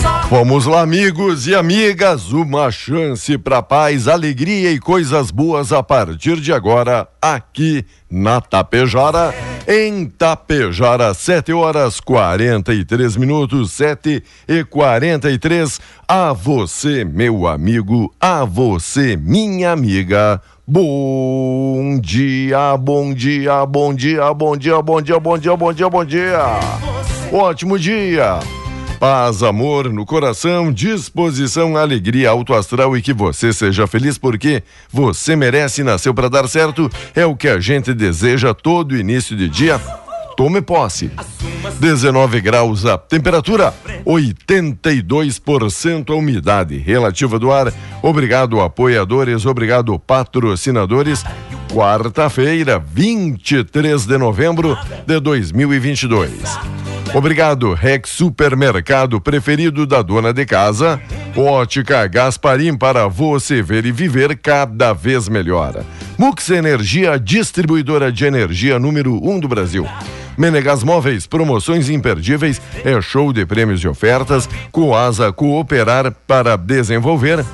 Sorte. 0.00 0.28
Vamos 0.30 0.66
lá, 0.66 0.82
amigos 0.82 1.46
e 1.46 1.54
amigas, 1.54 2.32
uma 2.32 2.70
chance 2.70 3.38
para 3.38 3.62
paz, 3.62 4.06
alegria 4.06 4.70
e 4.70 4.78
coisas 4.78 5.30
boas 5.30 5.72
a 5.72 5.82
partir 5.82 6.36
de 6.36 6.52
agora, 6.52 7.08
aqui 7.20 7.86
na 8.10 8.38
Tapejara, 8.38 9.34
em 9.66 10.04
Tapejara, 10.04 11.14
7 11.14 11.52
horas 11.54 11.98
43 11.98 13.16
minutos, 13.16 13.72
7 13.72 14.22
e 14.46 14.64
43. 14.64 15.80
A 16.06 16.34
você, 16.34 17.04
meu 17.04 17.46
amigo, 17.46 18.14
a 18.20 18.44
você, 18.44 19.16
minha 19.16 19.72
amiga. 19.72 20.42
Bom 20.66 21.98
dia, 21.98 22.76
bom 22.76 23.14
dia, 23.14 23.64
bom 23.64 23.94
dia, 23.94 24.34
bom 24.34 24.56
dia, 24.56 24.82
bom 24.82 25.00
dia, 25.00 25.18
bom 25.18 25.38
dia, 25.38 25.56
bom 25.56 25.72
dia, 25.72 25.88
bom 25.88 26.04
dia. 26.04 26.42
Ótimo 27.32 27.78
dia. 27.78 28.38
Paz, 28.98 29.44
amor 29.44 29.92
no 29.92 30.04
coração, 30.04 30.72
disposição, 30.72 31.76
alegria, 31.76 32.30
alto 32.30 32.52
astral 32.52 32.96
e 32.96 33.02
que 33.02 33.12
você 33.12 33.52
seja 33.52 33.86
feliz 33.86 34.18
porque 34.18 34.64
você 34.90 35.36
merece 35.36 35.82
e 35.82 35.84
nasceu 35.84 36.12
para 36.12 36.28
dar 36.28 36.48
certo. 36.48 36.90
É 37.14 37.24
o 37.24 37.36
que 37.36 37.46
a 37.46 37.60
gente 37.60 37.94
deseja 37.94 38.52
todo 38.52 38.96
início 38.96 39.36
de 39.36 39.48
dia. 39.48 39.80
Tome 40.36 40.60
posse. 40.60 41.12
19 41.78 42.40
graus 42.40 42.84
a 42.86 42.98
temperatura, 42.98 43.72
82% 44.04 46.10
a 46.10 46.14
umidade 46.14 46.76
relativa 46.76 47.38
do 47.38 47.52
ar. 47.52 47.72
Obrigado, 48.02 48.60
apoiadores, 48.60 49.46
obrigado, 49.46 49.96
patrocinadores. 49.98 51.24
Quarta-feira, 51.72 52.78
23 52.78 54.06
de 54.06 54.18
novembro 54.18 54.76
de 55.06 55.20
2022. 55.20 56.97
Obrigado, 57.14 57.72
Rex 57.72 58.10
Supermercado 58.10 59.20
preferido 59.20 59.86
da 59.86 60.02
dona 60.02 60.32
de 60.32 60.44
casa. 60.44 61.00
Ótica 61.36 62.06
Gasparim 62.06 62.76
para 62.76 63.08
você 63.08 63.62
ver 63.62 63.86
e 63.86 63.92
viver 63.92 64.36
cada 64.36 64.92
vez 64.92 65.28
melhor. 65.28 65.82
Mux 66.18 66.50
Energia, 66.50 67.18
distribuidora 67.18 68.12
de 68.12 68.24
energia 68.24 68.78
número 68.78 69.14
1 69.14 69.30
um 69.30 69.40
do 69.40 69.48
Brasil. 69.48 69.86
Menegas 70.36 70.84
Móveis, 70.84 71.26
promoções 71.26 71.88
imperdíveis, 71.88 72.60
é 72.84 73.00
show 73.00 73.32
de 73.32 73.44
prêmios 73.44 73.80
e 73.80 73.88
ofertas. 73.88 74.48
Coasa 74.70 75.32
Cooperar 75.32 76.14
para 76.26 76.56
desenvolver. 76.56 77.44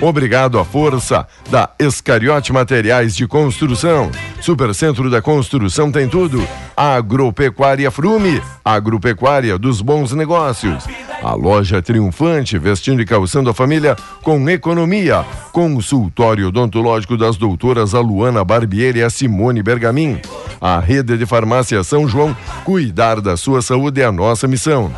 Obrigado 0.00 0.58
à 0.58 0.64
força 0.64 1.26
da 1.50 1.68
Escariote 1.78 2.54
Materiais 2.54 3.14
de 3.14 3.26
Construção. 3.26 4.10
Supercentro 4.40 5.10
da 5.10 5.20
Construção 5.20 5.92
tem 5.92 6.08
tudo. 6.08 6.42
Agropecuária 6.74 7.90
Frume, 7.90 8.42
agropecuária 8.64 9.58
dos 9.58 9.82
bons 9.82 10.12
negócios. 10.12 10.86
A 11.22 11.34
loja 11.34 11.82
triunfante, 11.82 12.58
vestindo 12.58 13.02
e 13.02 13.04
calçando 13.04 13.50
a 13.50 13.54
família 13.54 13.94
com 14.22 14.48
economia. 14.48 15.24
Consultório 15.52 16.48
odontológico 16.48 17.16
das 17.16 17.36
doutoras 17.36 17.94
Aluana 17.94 18.42
Barbieri 18.42 19.00
e 19.00 19.02
a 19.02 19.10
Simone 19.10 19.62
Bergamin. 19.62 20.20
A 20.60 20.78
rede 20.78 21.16
de 21.16 21.26
farmácia 21.26 21.82
São 21.84 22.08
João, 22.08 22.36
cuidar 22.64 23.20
da 23.20 23.36
sua 23.36 23.60
saúde 23.62 24.00
é 24.00 24.04
a 24.04 24.12
nossa 24.12 24.48
missão. 24.48 24.90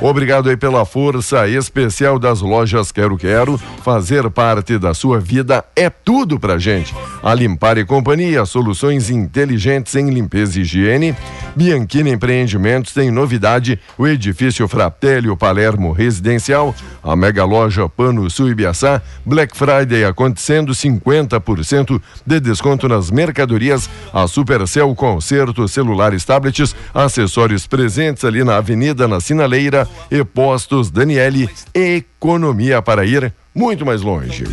Obrigado 0.00 0.48
aí 0.48 0.56
pela 0.56 0.84
força 0.84 1.48
especial 1.48 2.20
das 2.20 2.40
lojas 2.40 2.92
Quero 2.92 3.16
Quero. 3.16 3.58
Fazer 3.82 4.30
parte 4.30 4.78
da 4.78 4.94
sua 4.94 5.18
vida 5.18 5.64
é 5.74 5.90
tudo 5.90 6.38
pra 6.38 6.56
gente. 6.56 6.94
A 7.20 7.34
Limpar 7.34 7.78
e 7.78 7.84
Companhia, 7.84 8.46
soluções 8.46 9.10
inteligentes 9.10 9.96
em 9.96 10.08
limpeza 10.10 10.58
e 10.58 10.62
higiene. 10.62 11.16
Bianchini 11.56 12.12
Empreendimentos 12.12 12.92
tem 12.92 13.10
novidade: 13.10 13.80
o 13.98 14.06
edifício 14.06 14.68
Fratelli 14.68 15.28
Palermo 15.68 15.92
Residencial, 15.92 16.74
a 17.02 17.14
mega 17.14 17.44
loja 17.44 17.88
Pano 17.88 18.30
Sul 18.30 18.50
Ibiaçá, 18.50 19.02
Black 19.24 19.54
Friday 19.54 20.02
acontecendo 20.04 20.72
50% 20.72 22.00
de 22.24 22.40
desconto 22.40 22.88
nas 22.88 23.10
mercadorias, 23.10 23.88
a 24.12 24.26
Supercell 24.26 24.94
Concerto 24.94 25.68
Celulares 25.68 26.24
Tablets, 26.24 26.74
acessórios 26.94 27.66
presentes 27.66 28.24
ali 28.24 28.42
na 28.42 28.56
Avenida 28.56 29.06
na 29.06 29.20
Sinaleira 29.20 29.86
e 30.10 30.24
Postos 30.24 30.90
Daniele, 30.90 31.50
economia 31.74 32.80
para 32.80 33.04
ir 33.04 33.32
muito 33.54 33.84
mais 33.84 34.00
longe. 34.00 34.44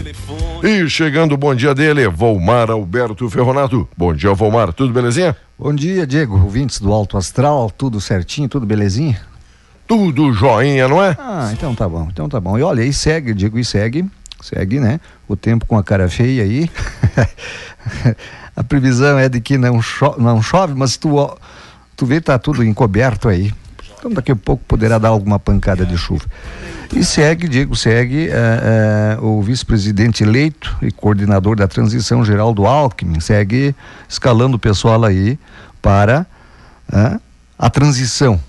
E 0.62 0.90
chegando 0.90 1.34
o 1.34 1.38
bom 1.38 1.56
dia 1.56 1.74
dele, 1.74 2.08
Volmar 2.10 2.70
Alberto 2.70 3.30
Ferronato. 3.30 3.88
Bom 3.96 4.14
dia, 4.14 4.34
Volmar, 4.34 4.74
tudo 4.74 4.92
belezinha? 4.92 5.36
Bom 5.58 5.74
dia, 5.74 6.06
Diego, 6.06 6.38
ouvintes 6.38 6.82
do 6.82 6.92
Alto 6.92 7.18
Astral, 7.18 7.72
tudo 7.72 8.02
certinho, 8.02 8.50
tudo 8.50 8.66
belezinha? 8.66 9.22
Tudo 9.88 10.34
joinha, 10.34 10.88
não 10.88 11.04
é? 11.04 11.16
Ah, 11.20 11.50
então 11.54 11.76
tá 11.76 11.88
bom, 11.88 12.08
então 12.12 12.28
tá 12.28 12.40
bom. 12.40 12.58
E 12.58 12.64
olha, 12.64 12.84
aí 12.84 12.92
segue, 12.92 13.34
digo, 13.34 13.60
e 13.60 13.66
segue, 13.66 14.06
segue, 14.42 14.80
né? 14.80 15.00
O 15.28 15.36
tempo 15.36 15.66
com 15.66 15.78
a 15.78 15.84
cara 15.84 16.10
feia 16.10 16.44
aí. 16.44 16.70
a 18.56 18.64
previsão 18.64 19.18
é 19.18 19.30
de 19.30 19.40
que 19.40 19.58
não, 19.58 19.82
cho 19.82 20.16
não 20.18 20.42
chove, 20.42 20.74
mas 20.74 20.98
tu, 20.98 21.16
ó, 21.16 21.36
tu 21.96 22.06
vê 22.06 22.20
tá 22.20 22.38
tudo 22.40 22.64
encoberto 22.64 23.30
aí. 23.30 23.54
Então 23.98 24.12
daqui 24.12 24.32
a 24.32 24.36
pouco 24.36 24.64
poderá 24.68 24.98
dar 24.98 25.10
alguma 25.10 25.40
pancada 25.40 25.86
de 25.86 25.98
chuva. 25.98 26.26
E 26.94 27.04
segue, 27.04 27.48
Diego, 27.48 27.76
segue 27.76 28.30
é, 28.30 28.32
é, 28.32 29.18
o 29.20 29.42
vice-presidente 29.42 30.24
eleito 30.24 30.76
e 30.82 30.92
coordenador 30.92 31.56
da 31.56 31.68
transição 31.68 32.24
geral 32.24 32.54
do 32.54 32.68
Alckmin, 32.68 33.20
segue 33.20 33.76
escalando 34.08 34.58
o 34.58 34.60
pessoal 34.60 35.04
aí 35.04 35.40
para 35.82 36.26
é, 36.92 37.20
a 37.58 37.70
transição. 37.70 38.40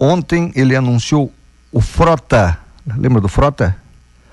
Ontem 0.00 0.50
ele 0.56 0.74
anunciou 0.74 1.30
o 1.70 1.80
Frota, 1.80 2.56
lembra 2.96 3.20
do 3.20 3.28
Frota? 3.28 3.76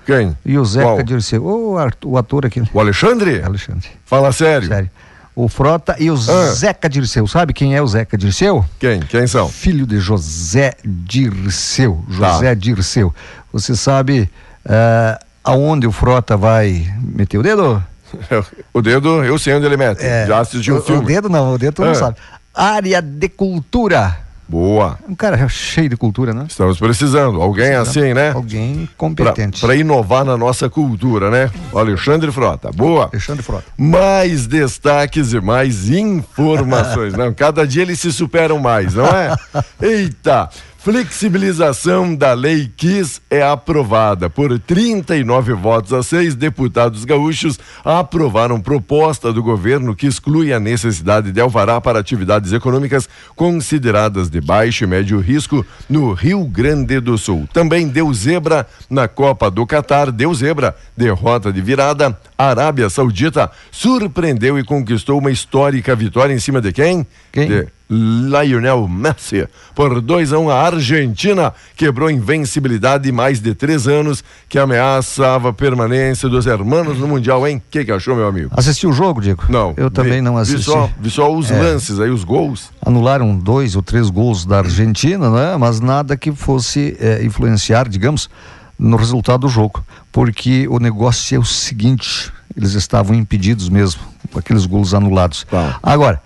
Quem? 0.05 0.35
E 0.45 0.57
o 0.57 0.63
Zeca 0.63 0.85
Qual? 0.85 1.03
Dirceu, 1.03 1.43
o, 1.45 1.77
art- 1.77 2.05
o 2.05 2.17
ator 2.17 2.45
aqui. 2.45 2.63
O 2.73 2.79
Alexandre? 2.79 3.43
Alexandre. 3.43 3.89
Fala 4.05 4.31
sério. 4.31 4.67
Sério. 4.69 4.89
O 5.35 5.49
Frota 5.49 5.95
e 5.99 6.09
o 6.09 6.13
Ah. 6.15 6.53
Zeca 6.53 6.89
Dirceu. 6.89 7.27
Sabe 7.27 7.51
quem 7.53 7.75
é 7.75 7.81
o 7.81 7.87
Zeca 7.87 8.17
Dirceu? 8.17 8.63
Quem? 8.79 9.01
Quem 9.01 9.27
são? 9.27 9.49
Filho 9.49 9.85
de 9.85 9.99
José 9.99 10.73
Dirceu. 10.83 12.01
Tá. 12.17 12.33
José 12.33 12.55
Dirceu. 12.55 13.13
Você 13.51 13.75
sabe 13.75 14.29
eh, 14.65 15.19
aonde 15.43 15.85
o 15.85 15.91
Frota 15.91 16.37
vai 16.37 16.89
meter 17.01 17.37
o 17.37 17.43
dedo? 17.43 17.83
O 18.73 18.81
dedo, 18.81 19.21
eu 19.25 19.37
sei 19.37 19.53
onde 19.55 19.65
ele 19.65 19.75
mete. 19.75 20.01
Já 20.27 20.39
assisti 20.39 20.71
um 20.71 20.77
o, 20.77 20.81
filme. 20.81 21.03
O 21.03 21.05
dedo 21.05 21.27
não, 21.27 21.53
o 21.53 21.57
dedo 21.57 21.73
tu 21.73 21.83
não 21.83 21.91
Ah. 21.91 21.95
sabe. 21.95 22.17
Área 22.55 23.01
de 23.01 23.27
cultura. 23.27 24.17
Boa. 24.47 24.97
Um 25.07 25.15
cara 25.15 25.47
cheio 25.49 25.89
de 25.89 25.97
cultura, 25.97 26.33
né? 26.33 26.45
Estamos 26.47 26.79
precisando. 26.79 27.41
Alguém 27.41 27.75
assim, 27.75 28.13
né? 28.13 28.31
Alguém 28.31 28.87
competente. 28.97 29.59
pra 29.59 29.75
inovar 29.75 30.23
na 30.23 30.37
nossa 30.37 30.69
cultura, 30.69 31.29
né? 31.29 31.51
Alexandre 31.75 32.31
Frota. 32.31 32.71
Boa. 32.71 33.09
Alexandre 33.11 33.43
Frota. 33.43 33.65
Mais 33.77 34.47
destaques 34.47 35.33
e 35.33 35.41
mais 35.41 35.89
informações. 35.89 37.13
Não, 37.17 37.33
cada 37.33 37.67
dia 37.67 37.81
eles 37.81 37.99
se 37.99 38.11
superam 38.11 38.59
mais, 38.59 38.93
não 38.93 39.05
é? 39.05 39.35
Eita! 39.81 40.49
Flexibilização 40.77 42.15
da 42.15 42.33
Lei 42.33 42.71
Kiss 42.77 43.19
é 43.29 43.41
aprovada. 43.41 44.29
Por 44.29 44.57
39 44.59 45.53
votos 45.53 45.91
a 45.91 46.03
seis, 46.03 46.35
deputados 46.35 47.03
gaúchos 47.03 47.59
aprovaram 47.83 48.61
proposta 48.61 49.33
do 49.33 49.43
governo 49.43 49.95
que 49.95 50.07
exclui 50.07 50.53
a 50.53 50.59
necessidade 50.59 51.31
de 51.31 51.41
alvará 51.41 51.81
para 51.81 51.99
atividades 51.99 52.53
econômicas 52.53 53.09
consideradas 53.35 54.29
de 54.29 54.39
baixo 54.39 54.83
e 54.83 54.87
médio 54.87 55.19
risco 55.19 55.65
no 55.89 56.13
Rio 56.13 56.45
Grande 56.45 56.99
do 56.99 57.17
Sul. 57.17 57.49
Também 57.51 57.87
deu 57.87 58.13
zebra 58.13 58.65
na 58.89 59.07
Copa 59.07 59.51
do 59.51 59.65
Catar, 59.65 60.11
deu 60.11 60.33
zebra, 60.33 60.75
derrota 60.95 61.51
de 61.51 61.59
virada. 61.59 62.17
A 62.37 62.49
Arábia 62.49 62.89
Saudita 62.89 63.51
surpreendeu 63.71 64.57
e 64.57 64.63
conquistou 64.63 65.19
uma 65.19 65.31
histórica 65.31 65.95
vitória 65.95 66.33
em 66.33 66.39
cima 66.39 66.61
de 66.61 66.71
quem? 66.71 67.05
Quem? 67.31 67.47
De 67.47 67.76
Lionel 67.89 68.87
Messi. 68.87 69.47
Por 69.73 70.01
2 70.01 70.33
a 70.33 70.39
1 70.39 70.43
um, 70.43 70.49
a 70.49 70.61
Argentina 70.61 71.53
quebrou 71.75 72.09
a 72.09 72.11
invencibilidade 72.11 73.05
de 73.05 73.11
mais 73.11 73.39
de 73.39 73.53
três 73.53 73.87
anos 73.87 74.23
que 74.49 74.59
ameaçava 74.59 75.49
a 75.49 75.53
permanência 75.53 76.27
dos 76.27 76.45
hermanos 76.45 76.97
no 76.99 77.07
Mundial, 77.07 77.47
hein? 77.47 77.57
O 77.57 77.71
que, 77.71 77.85
que 77.85 77.91
achou, 77.91 78.15
meu 78.15 78.27
amigo? 78.27 78.49
Assistiu 78.57 78.89
o 78.89 78.93
jogo, 78.93 79.21
Diego? 79.21 79.45
Não. 79.49 79.73
Eu 79.77 79.89
também 79.89 80.15
vi- 80.15 80.21
não 80.21 80.35
Vi 80.35 80.41
assisti. 80.41 80.63
só, 80.65 80.89
vi 80.99 81.09
só 81.09 81.33
os 81.33 81.49
É. 81.49 81.61
lances 81.61 81.99
aí, 81.99 82.09
os 82.09 82.23
gols. 82.23 82.71
anularam 82.85 83.37
dois 83.37 83.75
ou 83.75 83.81
três 83.81 84.09
gols 84.09 84.45
da 84.45 84.59
Argentina, 84.59 85.29
né? 85.29 85.57
mas 85.57 85.79
nada 85.79 86.15
que 86.17 86.31
fosse 86.31 86.95
eh, 86.99 87.21
influenciar, 87.23 87.87
digamos, 87.87 88.29
no 88.77 88.95
resultado 88.97 89.41
do 89.41 89.49
jogo. 89.49 89.83
Porque 90.11 90.67
o 90.69 90.79
negócio 90.79 91.35
é 91.35 91.39
o 91.39 91.43
seguinte: 91.45 92.31
eles 92.55 92.73
estavam 92.73 93.15
impedidos 93.15 93.69
mesmo, 93.69 94.01
com 94.31 94.39
aqueles 94.39 94.65
gols 94.65 94.93
anulados. 94.93 95.45
Tá. 95.49 95.77
Agora, 95.83 96.21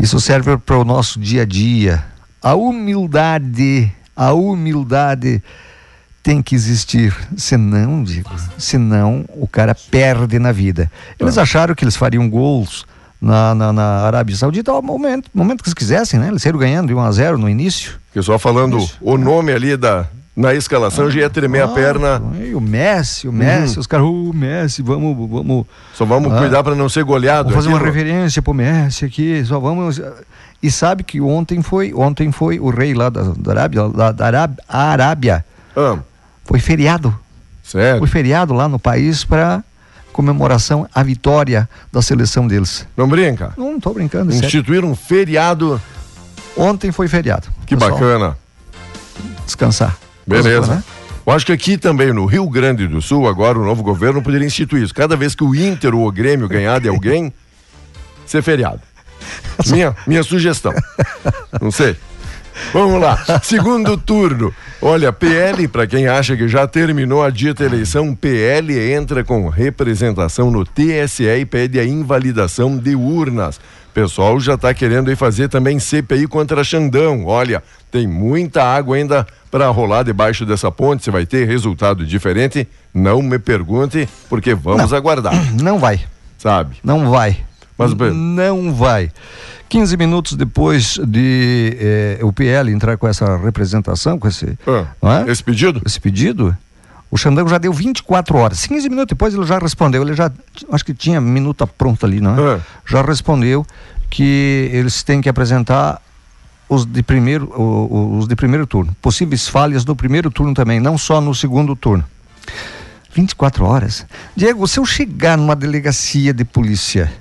isso 0.00 0.18
serve 0.18 0.56
para 0.56 0.78
o 0.78 0.84
nosso 0.84 1.20
dia 1.20 1.42
a 1.42 1.44
dia. 1.44 2.04
A 2.42 2.54
humildade, 2.54 3.92
a 4.16 4.32
humildade 4.32 5.42
tem 6.22 6.42
que 6.42 6.54
existir. 6.54 7.14
Senão, 7.36 8.02
digo, 8.02 8.30
senão 8.56 9.24
o 9.28 9.46
cara 9.46 9.74
perde 9.74 10.38
na 10.38 10.52
vida. 10.52 10.90
Eles 11.18 11.36
acharam 11.36 11.74
que 11.74 11.84
eles 11.84 11.96
fariam 11.96 12.28
gols 12.28 12.86
na, 13.20 13.54
na, 13.54 13.72
na 13.72 14.06
Arábia 14.06 14.34
Saudita 14.34 14.72
ao 14.72 14.80
momento, 14.80 15.28
momento 15.34 15.62
que 15.62 15.68
eles 15.68 15.74
quisessem, 15.74 16.18
né? 16.18 16.28
Eles 16.28 16.40
saíram 16.40 16.58
ganhando 16.58 16.88
de 16.88 16.94
1 16.94 17.00
a 17.00 17.12
0 17.12 17.38
no 17.38 17.48
início. 17.48 18.00
Que 18.12 18.22
só 18.22 18.38
falando 18.38 18.78
o 19.02 19.18
nome 19.18 19.52
ali 19.52 19.76
da, 19.76 20.08
na 20.40 20.54
escalação 20.54 21.10
já 21.10 21.20
ia 21.20 21.30
tremer 21.30 21.62
a 21.62 21.66
Ah, 21.66 21.68
perna. 21.68 22.22
E 22.40 22.54
o 22.54 22.60
Messi, 22.60 23.28
o 23.28 23.32
Messi, 23.32 23.78
os 23.78 23.86
caras, 23.86 24.06
o 24.06 24.32
Messi, 24.32 24.82
vamos, 24.82 25.16
vamos, 25.30 25.66
Só 25.94 26.04
vamos 26.04 26.32
Ah. 26.32 26.38
cuidar 26.38 26.62
para 26.64 26.74
não 26.74 26.88
ser 26.88 27.04
goleado. 27.04 27.50
vamos 27.50 27.64
fazer 27.64 27.68
uma 27.68 27.76
aqui, 27.76 27.86
reverência 27.98 28.40
pro 28.42 28.54
Messi 28.54 29.04
aqui, 29.04 29.44
só 29.44 29.58
vamos. 29.60 30.00
E 30.62 30.70
sabe 30.70 31.02
que 31.04 31.20
ontem 31.20 31.62
foi, 31.62 31.92
ontem 31.94 32.30
foi 32.32 32.58
o 32.60 32.70
rei 32.70 32.92
lá 32.94 33.08
da, 33.08 33.22
da 33.36 33.50
Arábia, 33.52 33.82
lá 33.84 34.12
da 34.12 34.26
Arábia, 34.26 34.56
Arábia, 34.68 35.44
Ah, 35.76 35.98
foi 36.44 36.58
feriado. 36.60 37.14
sério? 37.62 37.98
Foi 37.98 38.08
feriado 38.08 38.52
lá 38.52 38.68
no 38.68 38.78
país 38.78 39.24
para 39.24 39.62
comemoração 40.12 40.86
à 40.94 41.02
vitória 41.02 41.68
da 41.92 42.02
seleção 42.02 42.46
deles. 42.46 42.86
Não 42.96 43.08
brinca? 43.08 43.52
Não, 43.56 43.72
não 43.72 43.80
tô 43.80 43.92
brincando. 43.94 44.32
Instituir 44.34 44.84
um 44.84 44.94
feriado. 44.94 45.80
Ontem 46.56 46.90
foi 46.92 47.08
feriado. 47.08 47.46
Que 47.64 47.74
Pessoal, 47.76 47.92
bacana. 47.92 48.36
Descansar. 49.46 49.96
Beleza. 50.30 50.76
Né? 50.76 50.84
Eu 51.26 51.32
acho 51.32 51.46
que 51.46 51.52
aqui 51.52 51.76
também 51.76 52.12
no 52.12 52.24
Rio 52.24 52.48
Grande 52.48 52.86
do 52.86 53.00
Sul, 53.02 53.28
agora 53.28 53.58
o 53.58 53.64
novo 53.64 53.82
governo 53.82 54.22
poderia 54.22 54.46
instituir 54.46 54.82
isso. 54.82 54.94
Cada 54.94 55.16
vez 55.16 55.34
que 55.34 55.44
o 55.44 55.54
Inter 55.54 55.94
ou 55.94 56.06
o 56.06 56.12
Grêmio 56.12 56.48
ganhar 56.48 56.80
de 56.80 56.88
alguém, 56.88 57.32
ser 58.26 58.42
feriado. 58.42 58.80
Minha, 59.66 59.94
minha 60.06 60.22
sugestão. 60.22 60.72
Não 61.60 61.70
sei. 61.70 61.96
Vamos 62.72 63.00
lá. 63.00 63.18
Segundo 63.42 63.96
turno. 63.96 64.52
Olha, 64.80 65.12
PL, 65.12 65.66
para 65.68 65.86
quem 65.86 66.06
acha 66.06 66.36
que 66.36 66.48
já 66.48 66.66
terminou 66.66 67.22
a 67.22 67.30
dita 67.30 67.64
eleição, 67.64 68.14
PL 68.14 68.92
entra 68.92 69.24
com 69.24 69.48
representação 69.48 70.50
no 70.50 70.64
TSE 70.64 71.24
e 71.24 71.44
pede 71.44 71.78
a 71.78 71.84
invalidação 71.84 72.76
de 72.78 72.94
urnas. 72.94 73.60
Pessoal 73.92 74.38
já 74.40 74.54
está 74.54 74.72
querendo 74.72 75.08
aí 75.10 75.16
fazer 75.16 75.48
também 75.48 75.78
CPI 75.78 76.26
contra 76.26 76.62
Xandão. 76.64 77.24
Olha, 77.26 77.62
tem 77.90 78.06
muita 78.06 78.62
água 78.62 78.96
ainda 78.96 79.26
para 79.50 79.68
rolar 79.68 80.04
debaixo 80.04 80.46
dessa 80.46 80.70
ponte. 80.70 81.02
Se 81.04 81.10
vai 81.10 81.26
ter 81.26 81.46
resultado 81.46 82.06
diferente, 82.06 82.66
não 82.94 83.20
me 83.20 83.38
pergunte, 83.38 84.08
porque 84.28 84.54
vamos 84.54 84.92
aguardar, 84.92 85.34
Não 85.60 85.78
vai. 85.78 86.00
sabe? 86.38 86.76
Não 86.84 87.10
vai. 87.10 87.36
Mas, 87.76 87.94
não 87.94 88.74
vai. 88.74 89.10
15 89.68 89.96
minutos 89.96 90.36
depois 90.36 90.98
de 91.06 91.76
eh, 91.80 92.18
o 92.22 92.32
PL 92.32 92.70
entrar 92.72 92.96
com 92.98 93.08
essa 93.08 93.36
representação, 93.38 94.18
com 94.18 94.28
esse, 94.28 94.58
Ah, 94.66 94.86
não 95.00 95.12
é? 95.12 95.30
Esse 95.30 95.42
pedido? 95.42 95.80
esse 95.86 95.98
pedido, 96.00 96.54
o 97.10 97.16
Xandão 97.16 97.48
já 97.48 97.58
deu 97.58 97.72
24 97.72 98.36
horas. 98.36 98.66
15 98.66 98.88
minutos 98.88 99.08
depois 99.08 99.34
ele 99.34 99.44
já 99.44 99.58
respondeu. 99.58 100.02
Ele 100.02 100.14
já, 100.14 100.30
acho 100.70 100.84
que 100.84 100.94
tinha 100.94 101.20
minuta 101.20 101.66
pronta 101.66 102.06
ali, 102.06 102.20
não 102.20 102.34
é? 102.34 102.54
Ah. 102.54 102.60
Já 102.86 103.02
respondeu 103.02 103.66
que 104.08 104.70
eles 104.72 105.02
têm 105.02 105.20
que 105.20 105.28
apresentar 105.28 106.00
os 106.68 106.86
de 106.86 107.02
primeiro, 107.02 107.52
os 108.16 108.28
de 108.28 108.36
primeiro 108.36 108.66
turno. 108.66 108.94
Possíveis 109.02 109.48
falhas 109.48 109.84
no 109.84 109.96
primeiro 109.96 110.30
turno 110.30 110.54
também, 110.54 110.78
não 110.78 110.96
só 110.96 111.20
no 111.20 111.34
segundo 111.34 111.74
turno. 111.74 112.04
24 113.12 113.64
horas. 113.64 114.06
Diego, 114.36 114.66
se 114.68 114.78
eu 114.78 114.86
chegar 114.86 115.36
numa 115.36 115.56
delegacia 115.56 116.32
de 116.32 116.44
polícia, 116.44 117.12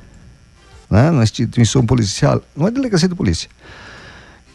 né, 0.87 1.09
numa 1.09 1.23
instituição 1.23 1.83
policial, 1.83 2.43
numa 2.55 2.69
delegacia 2.69 3.09
de 3.09 3.15
polícia, 3.15 3.49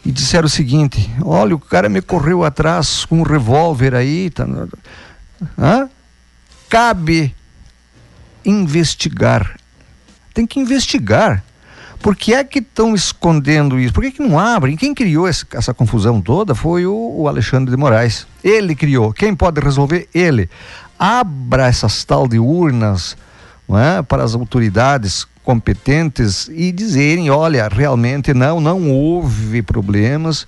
e 0.05 0.11
disseram 0.11 0.45
o 0.45 0.49
seguinte: 0.49 1.11
olha, 1.21 1.55
o 1.55 1.59
cara 1.59 1.89
me 1.89 2.01
correu 2.01 2.45
atrás 2.45 3.03
com 3.03 3.19
um 3.19 3.23
revólver 3.23 3.93
aí, 3.95 4.29
tá, 4.29 4.45
hã? 5.57 5.89
cabe 6.69 7.33
investigar. 8.43 9.55
Tem 10.33 10.45
que 10.45 10.59
investigar. 10.59 11.43
Por 12.01 12.15
que 12.15 12.33
é 12.33 12.43
que 12.43 12.59
estão 12.59 12.93
escondendo 12.93 13.79
isso? 13.79 13.93
Por 13.93 14.03
que, 14.03 14.11
que 14.11 14.21
não 14.21 14.37
abrem? 14.37 14.75
Quem 14.75 14.93
criou 14.93 15.27
esse- 15.27 15.45
essa 15.53 15.73
confusão 15.73 16.21
toda 16.21 16.53
foi 16.53 16.85
o, 16.85 17.15
o 17.21 17.27
Alexandre 17.27 17.71
de 17.71 17.77
Moraes. 17.77 18.27
Ele 18.43 18.75
criou. 18.75 19.11
Quem 19.11 19.35
pode 19.35 19.59
resolver? 19.59 20.07
Ele. 20.13 20.49
Abra 20.99 21.67
essas 21.67 22.03
tal 22.03 22.27
de 22.27 22.37
urnas 22.37 23.17
é? 23.69 24.01
para 24.03 24.23
as 24.23 24.35
autoridades 24.35 25.25
competentes 25.43 26.47
e 26.51 26.71
dizerem, 26.71 27.29
olha, 27.29 27.67
realmente 27.67 28.33
não, 28.33 28.59
não 28.59 28.91
houve 28.91 29.61
problemas, 29.61 30.45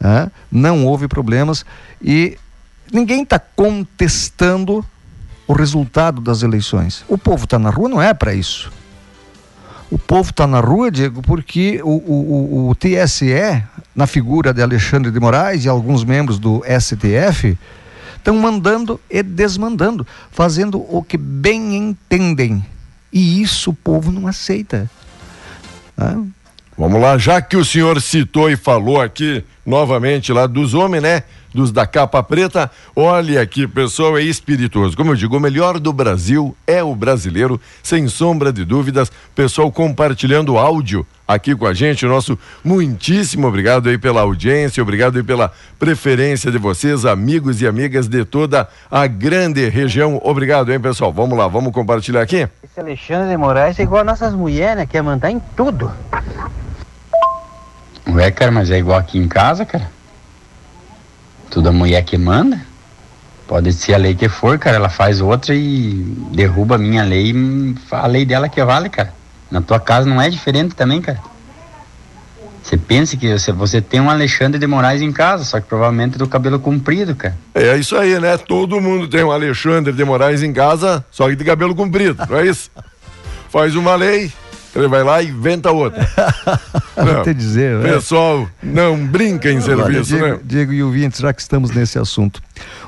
né? 0.00 0.30
não 0.50 0.84
houve 0.86 1.06
problemas 1.08 1.64
e 2.02 2.36
ninguém 2.92 3.22
está 3.22 3.38
contestando 3.38 4.84
o 5.46 5.52
resultado 5.52 6.20
das 6.20 6.42
eleições. 6.42 7.04
O 7.08 7.16
povo 7.16 7.44
está 7.44 7.58
na 7.58 7.70
rua, 7.70 7.88
não 7.88 8.02
é 8.02 8.12
para 8.12 8.34
isso. 8.34 8.70
O 9.90 9.98
povo 9.98 10.30
está 10.30 10.46
na 10.46 10.60
rua, 10.60 10.90
Diego, 10.90 11.22
porque 11.22 11.80
o, 11.82 11.88
o, 11.88 12.66
o, 12.66 12.70
o 12.70 12.74
TSE, 12.74 13.62
na 13.94 14.06
figura 14.06 14.52
de 14.52 14.62
Alexandre 14.62 15.10
de 15.10 15.18
Moraes 15.18 15.64
e 15.64 15.68
alguns 15.68 16.04
membros 16.04 16.38
do 16.38 16.62
STF, 16.78 17.56
estão 18.16 18.36
mandando 18.36 19.00
e 19.08 19.22
desmandando, 19.22 20.06
fazendo 20.30 20.78
o 20.94 21.02
que 21.02 21.16
bem 21.16 21.74
entendem. 21.76 22.64
E 23.10 23.40
isso 23.40 23.70
o 23.70 23.74
povo 23.74 24.12
não 24.12 24.26
aceita. 24.26 24.90
Ah. 25.96 26.20
Vamos 26.76 27.00
lá, 27.00 27.16
já 27.16 27.40
que 27.40 27.56
o 27.56 27.64
senhor 27.64 28.00
citou 28.00 28.50
e 28.50 28.56
falou 28.56 29.00
aqui 29.00 29.42
novamente 29.66 30.32
lá 30.32 30.46
dos 30.46 30.74
homens, 30.74 31.02
né? 31.02 31.22
Dos 31.52 31.72
da 31.72 31.86
capa 31.86 32.22
preta, 32.22 32.70
olha 32.94 33.40
aqui, 33.40 33.66
pessoal, 33.66 34.18
é 34.18 34.22
espirituoso. 34.22 34.96
Como 34.96 35.12
eu 35.12 35.16
digo, 35.16 35.36
o 35.36 35.40
melhor 35.40 35.78
do 35.80 35.92
Brasil 35.92 36.54
é 36.66 36.82
o 36.82 36.94
brasileiro, 36.94 37.58
sem 37.82 38.06
sombra 38.06 38.52
de 38.52 38.64
dúvidas. 38.64 39.10
Pessoal 39.34 39.72
compartilhando 39.72 40.58
áudio 40.58 41.06
aqui 41.26 41.56
com 41.56 41.66
a 41.66 41.72
gente. 41.72 42.04
Nosso 42.04 42.38
muitíssimo 42.62 43.46
obrigado 43.46 43.88
aí 43.88 43.96
pela 43.96 44.20
audiência, 44.20 44.82
obrigado 44.82 45.16
aí 45.16 45.22
pela 45.22 45.50
preferência 45.78 46.50
de 46.50 46.58
vocês, 46.58 47.06
amigos 47.06 47.62
e 47.62 47.66
amigas 47.66 48.08
de 48.08 48.24
toda 48.26 48.68
a 48.90 49.06
grande 49.06 49.66
região. 49.68 50.20
Obrigado, 50.22 50.70
hein, 50.70 50.80
pessoal. 50.80 51.12
Vamos 51.12 51.36
lá, 51.36 51.48
vamos 51.48 51.72
compartilhar 51.72 52.20
aqui. 52.20 52.46
Esse 52.62 52.78
Alexandre 52.78 53.30
de 53.30 53.36
Moraes 53.38 53.78
é 53.78 53.82
igual 53.82 54.02
a 54.02 54.04
nossas 54.04 54.34
mulheres, 54.34 54.76
né? 54.76 54.86
Quer 54.86 55.02
mandar 55.02 55.30
em 55.30 55.40
tudo. 55.56 55.90
Ué, 58.06 58.30
cara, 58.30 58.50
mas 58.50 58.70
é 58.70 58.78
igual 58.78 58.98
aqui 58.98 59.18
em 59.18 59.28
casa, 59.28 59.64
cara. 59.64 59.97
Tudo 61.50 61.68
a 61.68 61.72
mulher 61.72 62.02
que 62.04 62.16
manda. 62.16 62.60
Pode 63.46 63.72
ser 63.72 63.94
a 63.94 63.96
lei 63.96 64.14
que 64.14 64.28
for, 64.28 64.58
cara. 64.58 64.76
Ela 64.76 64.88
faz 64.88 65.20
outra 65.20 65.54
e 65.54 66.04
derruba 66.32 66.74
a 66.74 66.78
minha 66.78 67.02
lei 67.02 67.32
e 67.32 67.74
a 67.90 68.06
lei 68.06 68.24
dela 68.24 68.48
que 68.48 68.62
vale, 68.62 68.88
cara. 68.88 69.14
Na 69.50 69.62
tua 69.62 69.80
casa 69.80 70.08
não 70.08 70.20
é 70.20 70.28
diferente 70.28 70.74
também, 70.74 71.00
cara. 71.00 71.20
Você 72.62 72.76
pensa 72.76 73.16
que 73.16 73.32
você, 73.32 73.50
você 73.50 73.80
tem 73.80 73.98
um 73.98 74.10
Alexandre 74.10 74.58
de 74.58 74.66
Moraes 74.66 75.00
em 75.00 75.10
casa, 75.10 75.42
só 75.42 75.58
que 75.58 75.66
provavelmente 75.66 76.18
do 76.18 76.28
cabelo 76.28 76.60
comprido, 76.60 77.16
cara. 77.16 77.34
É 77.54 77.74
isso 77.78 77.96
aí, 77.96 78.20
né? 78.20 78.36
Todo 78.36 78.78
mundo 78.78 79.08
tem 79.08 79.24
um 79.24 79.32
Alexandre 79.32 79.90
de 79.90 80.04
Moraes 80.04 80.42
em 80.42 80.52
casa, 80.52 81.02
só 81.10 81.30
que 81.30 81.36
de 81.36 81.44
cabelo 81.44 81.74
comprido, 81.74 82.22
não 82.28 82.36
é 82.36 82.46
isso? 82.46 82.70
Faz 83.48 83.74
uma 83.74 83.94
lei, 83.94 84.30
ele 84.78 84.88
vai 84.88 85.02
lá 85.02 85.22
e 85.22 85.28
inventa 85.28 85.70
outra. 85.70 86.08
não, 86.96 87.22
te 87.22 87.34
dizer, 87.34 87.78
né? 87.78 87.92
Pessoal, 87.94 88.48
não 88.62 89.06
brinca 89.06 89.50
em 89.50 89.60
serviço, 89.60 90.16
Diego, 90.16 90.26
né? 90.26 90.40
Diego 90.44 90.72
e 90.72 90.82
ouvintes, 90.82 91.20
já 91.20 91.32
que 91.32 91.40
estamos 91.40 91.70
nesse 91.70 91.98
assunto. 91.98 92.42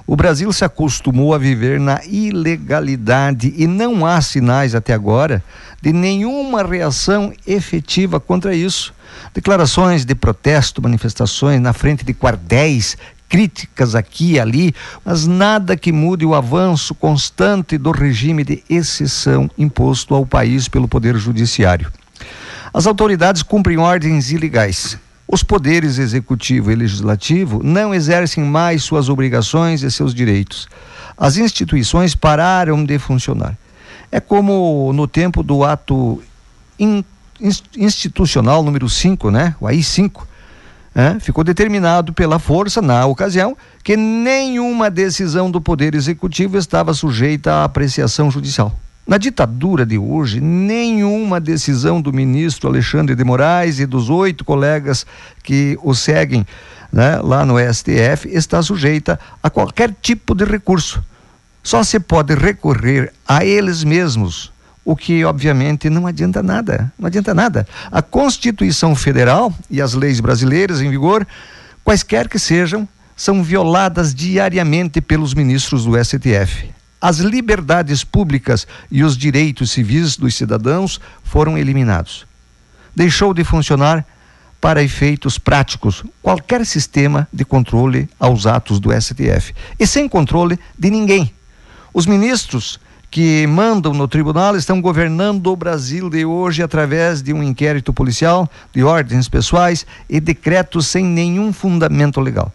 O 0.06 0.16
Brasil 0.16 0.52
se 0.52 0.64
acostumou 0.64 1.34
a 1.34 1.38
viver 1.38 1.78
na 1.78 2.00
ilegalidade 2.04 3.54
e 3.56 3.66
não 3.66 4.04
há 4.04 4.20
sinais 4.20 4.74
até 4.74 4.92
agora 4.92 5.42
de 5.80 5.92
nenhuma 5.92 6.62
reação 6.62 7.32
efetiva 7.46 8.20
contra 8.20 8.54
isso. 8.54 8.92
Declarações 9.34 10.04
de 10.04 10.14
protesto, 10.14 10.82
manifestações 10.82 11.60
na 11.60 11.72
frente 11.72 12.04
de 12.04 12.12
quartéis, 12.12 12.96
críticas 13.30 13.94
aqui 13.94 14.32
e 14.32 14.40
ali, 14.40 14.74
mas 15.04 15.26
nada 15.26 15.76
que 15.76 15.92
mude 15.92 16.26
o 16.26 16.34
avanço 16.34 16.94
constante 16.94 17.78
do 17.78 17.92
regime 17.92 18.42
de 18.42 18.62
exceção 18.68 19.48
imposto 19.56 20.16
ao 20.16 20.26
país 20.26 20.66
pelo 20.66 20.88
Poder 20.88 21.16
Judiciário. 21.16 21.90
As 22.74 22.86
autoridades 22.86 23.44
cumprem 23.44 23.78
ordens 23.78 24.32
ilegais. 24.32 24.98
Os 25.28 25.44
poderes 25.44 25.96
executivo 25.98 26.72
e 26.72 26.74
legislativo 26.74 27.62
não 27.62 27.94
exercem 27.94 28.42
mais 28.42 28.82
suas 28.82 29.08
obrigações 29.08 29.84
e 29.84 29.90
seus 29.90 30.12
direitos. 30.12 30.68
As 31.16 31.36
instituições 31.36 32.16
pararam 32.16 32.84
de 32.84 32.98
funcionar. 32.98 33.56
É 34.10 34.18
como 34.18 34.92
no 34.92 35.06
tempo 35.06 35.44
do 35.44 35.62
ato 35.62 36.20
in, 36.76 37.04
institucional 37.76 38.64
número 38.64 38.88
5, 38.88 39.30
né? 39.30 39.54
O 39.60 39.68
AI-5. 39.68 40.22
É, 40.94 41.20
ficou 41.20 41.44
determinado 41.44 42.12
pela 42.12 42.38
força, 42.38 42.82
na 42.82 43.06
ocasião, 43.06 43.56
que 43.84 43.96
nenhuma 43.96 44.90
decisão 44.90 45.50
do 45.50 45.60
Poder 45.60 45.94
Executivo 45.94 46.58
estava 46.58 46.92
sujeita 46.92 47.52
à 47.52 47.64
apreciação 47.64 48.30
judicial. 48.30 48.74
Na 49.06 49.16
ditadura 49.16 49.86
de 49.86 49.98
hoje, 49.98 50.40
nenhuma 50.40 51.40
decisão 51.40 52.00
do 52.00 52.12
ministro 52.12 52.68
Alexandre 52.68 53.14
de 53.14 53.24
Moraes 53.24 53.78
e 53.78 53.86
dos 53.86 54.10
oito 54.10 54.44
colegas 54.44 55.06
que 55.42 55.78
o 55.82 55.94
seguem 55.94 56.46
né, 56.92 57.18
lá 57.22 57.44
no 57.44 57.54
STF 57.58 58.28
está 58.28 58.62
sujeita 58.62 59.18
a 59.42 59.48
qualquer 59.48 59.94
tipo 60.02 60.34
de 60.34 60.44
recurso. 60.44 61.02
Só 61.62 61.82
se 61.82 62.00
pode 62.00 62.34
recorrer 62.34 63.12
a 63.26 63.44
eles 63.44 63.84
mesmos, 63.84 64.52
o 64.84 64.96
que 64.96 65.24
obviamente 65.24 65.90
não 65.90 66.06
adianta 66.06 66.42
nada. 66.42 66.92
Não 66.98 67.06
adianta 67.06 67.34
nada. 67.34 67.66
A 67.90 68.02
Constituição 68.02 68.94
Federal 68.94 69.52
e 69.68 69.80
as 69.80 69.94
leis 69.94 70.20
brasileiras 70.20 70.80
em 70.80 70.90
vigor, 70.90 71.26
quaisquer 71.84 72.28
que 72.28 72.38
sejam, 72.38 72.88
são 73.16 73.42
violadas 73.42 74.14
diariamente 74.14 75.00
pelos 75.00 75.34
ministros 75.34 75.84
do 75.84 75.92
STF. 76.02 76.70
As 77.00 77.18
liberdades 77.18 78.04
públicas 78.04 78.66
e 78.90 79.02
os 79.02 79.16
direitos 79.16 79.70
civis 79.70 80.16
dos 80.16 80.34
cidadãos 80.34 81.00
foram 81.22 81.56
eliminados. 81.56 82.26
Deixou 82.94 83.32
de 83.32 83.44
funcionar 83.44 84.06
para 84.60 84.82
efeitos 84.82 85.38
práticos 85.38 86.04
qualquer 86.20 86.66
sistema 86.66 87.26
de 87.32 87.44
controle 87.44 88.08
aos 88.18 88.46
atos 88.46 88.78
do 88.78 88.90
STF 88.92 89.54
e 89.78 89.86
sem 89.86 90.06
controle 90.06 90.58
de 90.78 90.90
ninguém 90.90 91.32
os 91.92 92.06
ministros 92.06 92.78
que 93.10 93.44
mandam 93.46 93.92
no 93.92 94.06
tribunal 94.06 94.56
estão 94.56 94.80
governando 94.80 95.48
o 95.48 95.56
Brasil 95.56 96.08
de 96.08 96.24
hoje 96.24 96.62
através 96.62 97.20
de 97.20 97.32
um 97.32 97.42
inquérito 97.42 97.92
policial, 97.92 98.48
de 98.72 98.84
ordens 98.84 99.28
pessoais 99.28 99.84
e 100.08 100.20
decretos 100.20 100.86
sem 100.86 101.04
nenhum 101.04 101.52
fundamento 101.52 102.20
legal. 102.20 102.52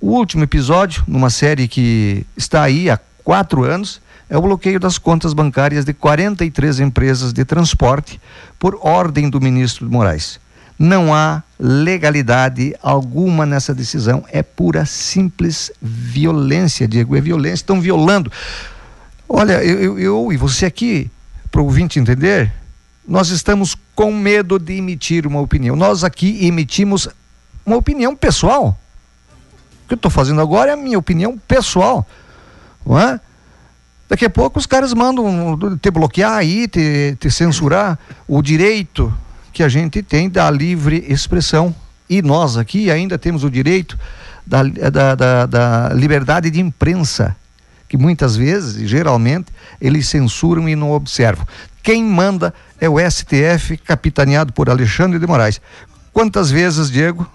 O 0.00 0.10
último 0.10 0.44
episódio, 0.44 1.02
numa 1.08 1.30
série 1.30 1.66
que 1.66 2.24
está 2.36 2.62
aí 2.62 2.88
há 2.88 3.00
quatro 3.24 3.64
anos, 3.64 4.00
é 4.30 4.36
o 4.36 4.42
bloqueio 4.42 4.78
das 4.78 4.98
contas 4.98 5.32
bancárias 5.32 5.84
de 5.84 5.92
43 5.92 6.80
empresas 6.80 7.32
de 7.32 7.44
transporte 7.44 8.20
por 8.58 8.78
ordem 8.82 9.28
do 9.28 9.40
ministro 9.40 9.90
Moraes. 9.90 10.38
Não 10.78 11.14
há 11.14 11.42
legalidade 11.58 12.74
alguma 12.82 13.46
nessa 13.46 13.74
decisão, 13.74 14.24
é 14.30 14.42
pura 14.42 14.84
simples 14.84 15.72
violência, 15.80 16.86
Diego, 16.86 17.16
é 17.16 17.20
violência, 17.20 17.54
estão 17.54 17.80
violando. 17.80 18.30
Olha, 19.28 19.64
eu, 19.64 19.80
eu, 19.80 19.98
eu 19.98 20.32
e 20.32 20.36
você 20.36 20.66
aqui, 20.66 21.10
para 21.50 21.60
o 21.60 21.64
ouvinte 21.64 21.98
entender, 21.98 22.52
nós 23.06 23.28
estamos 23.30 23.76
com 23.94 24.12
medo 24.12 24.58
de 24.58 24.74
emitir 24.74 25.26
uma 25.26 25.40
opinião. 25.40 25.74
Nós 25.74 26.04
aqui 26.04 26.46
emitimos 26.46 27.08
uma 27.64 27.76
opinião 27.76 28.14
pessoal. 28.14 28.78
O 29.84 29.88
que 29.88 29.94
eu 29.94 29.96
estou 29.96 30.10
fazendo 30.10 30.40
agora 30.40 30.70
é 30.70 30.74
a 30.74 30.76
minha 30.76 30.98
opinião 30.98 31.36
pessoal. 31.38 32.06
Não 32.84 32.98
é? 32.98 33.20
Daqui 34.08 34.24
a 34.24 34.30
pouco 34.30 34.58
os 34.58 34.66
caras 34.66 34.94
mandam 34.94 35.58
te 35.80 35.90
bloquear 35.90 36.32
aí, 36.32 36.68
te, 36.68 37.16
te 37.18 37.28
censurar 37.28 37.98
o 38.28 38.40
direito 38.40 39.12
que 39.52 39.62
a 39.62 39.68
gente 39.68 40.02
tem 40.02 40.30
da 40.30 40.48
livre 40.50 41.04
expressão. 41.08 41.74
E 42.08 42.22
nós 42.22 42.56
aqui 42.56 42.90
ainda 42.90 43.18
temos 43.18 43.42
o 43.42 43.50
direito 43.50 43.98
da, 44.46 44.62
da, 44.62 45.14
da, 45.16 45.46
da 45.46 45.88
liberdade 45.92 46.48
de 46.50 46.60
imprensa 46.60 47.36
que 47.88 47.96
muitas 47.96 48.36
vezes, 48.36 48.76
e 48.76 48.86
geralmente, 48.86 49.46
eles 49.80 50.08
censuram 50.08 50.68
e 50.68 50.76
não 50.76 50.90
observam. 50.92 51.46
Quem 51.82 52.02
manda 52.02 52.52
é 52.80 52.88
o 52.88 52.98
STF, 52.98 53.76
capitaneado 53.76 54.52
por 54.52 54.68
Alexandre 54.68 55.18
de 55.18 55.26
Moraes. 55.26 55.60
Quantas 56.12 56.50
vezes, 56.50 56.90
Diego, 56.90 57.30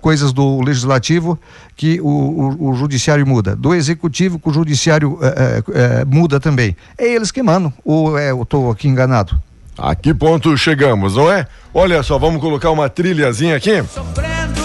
coisas 0.00 0.32
do 0.32 0.60
legislativo 0.60 1.38
que 1.76 2.00
o, 2.00 2.08
o, 2.08 2.70
o, 2.70 2.74
judiciário 2.74 3.26
muda, 3.26 3.54
do 3.54 3.74
executivo 3.74 4.38
que 4.38 4.48
o 4.48 4.52
judiciário 4.52 5.18
é, 5.22 5.62
é, 5.72 6.04
muda 6.04 6.40
também. 6.40 6.76
É 6.96 7.06
eles 7.06 7.30
que 7.30 7.42
mandam, 7.42 7.72
ou 7.84 8.18
é, 8.18 8.30
eu 8.30 8.42
estou 8.42 8.70
aqui 8.70 8.88
enganado? 8.88 9.40
A 9.76 9.94
que 9.94 10.14
ponto 10.14 10.56
chegamos, 10.56 11.16
não 11.16 11.30
é? 11.30 11.46
Olha 11.72 12.02
só, 12.02 12.18
vamos 12.18 12.40
colocar 12.40 12.70
uma 12.70 12.88
trilhazinha 12.88 13.56
aqui. 13.56 13.82
Sofrendo, 13.82 14.60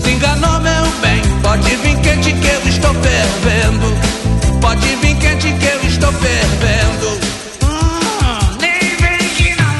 se 0.00 0.10
enganou 0.10 0.60
meu 0.60 0.84
bem, 1.00 1.22
pode 1.42 1.76
vir 1.76 1.94
que 2.00 2.08
eu 2.46 2.53
estou 2.84 2.94
fervendo. 3.02 3.86
Pode 4.60 4.86
vir 4.96 5.16
quente 5.16 5.50
que 5.52 5.66
eu 5.66 5.80
estou 5.88 6.12
fervendo. 6.12 7.06
Hum, 7.64 8.58
nem 8.60 8.78
vem 8.96 9.28
que 9.34 9.56
não 9.60 9.74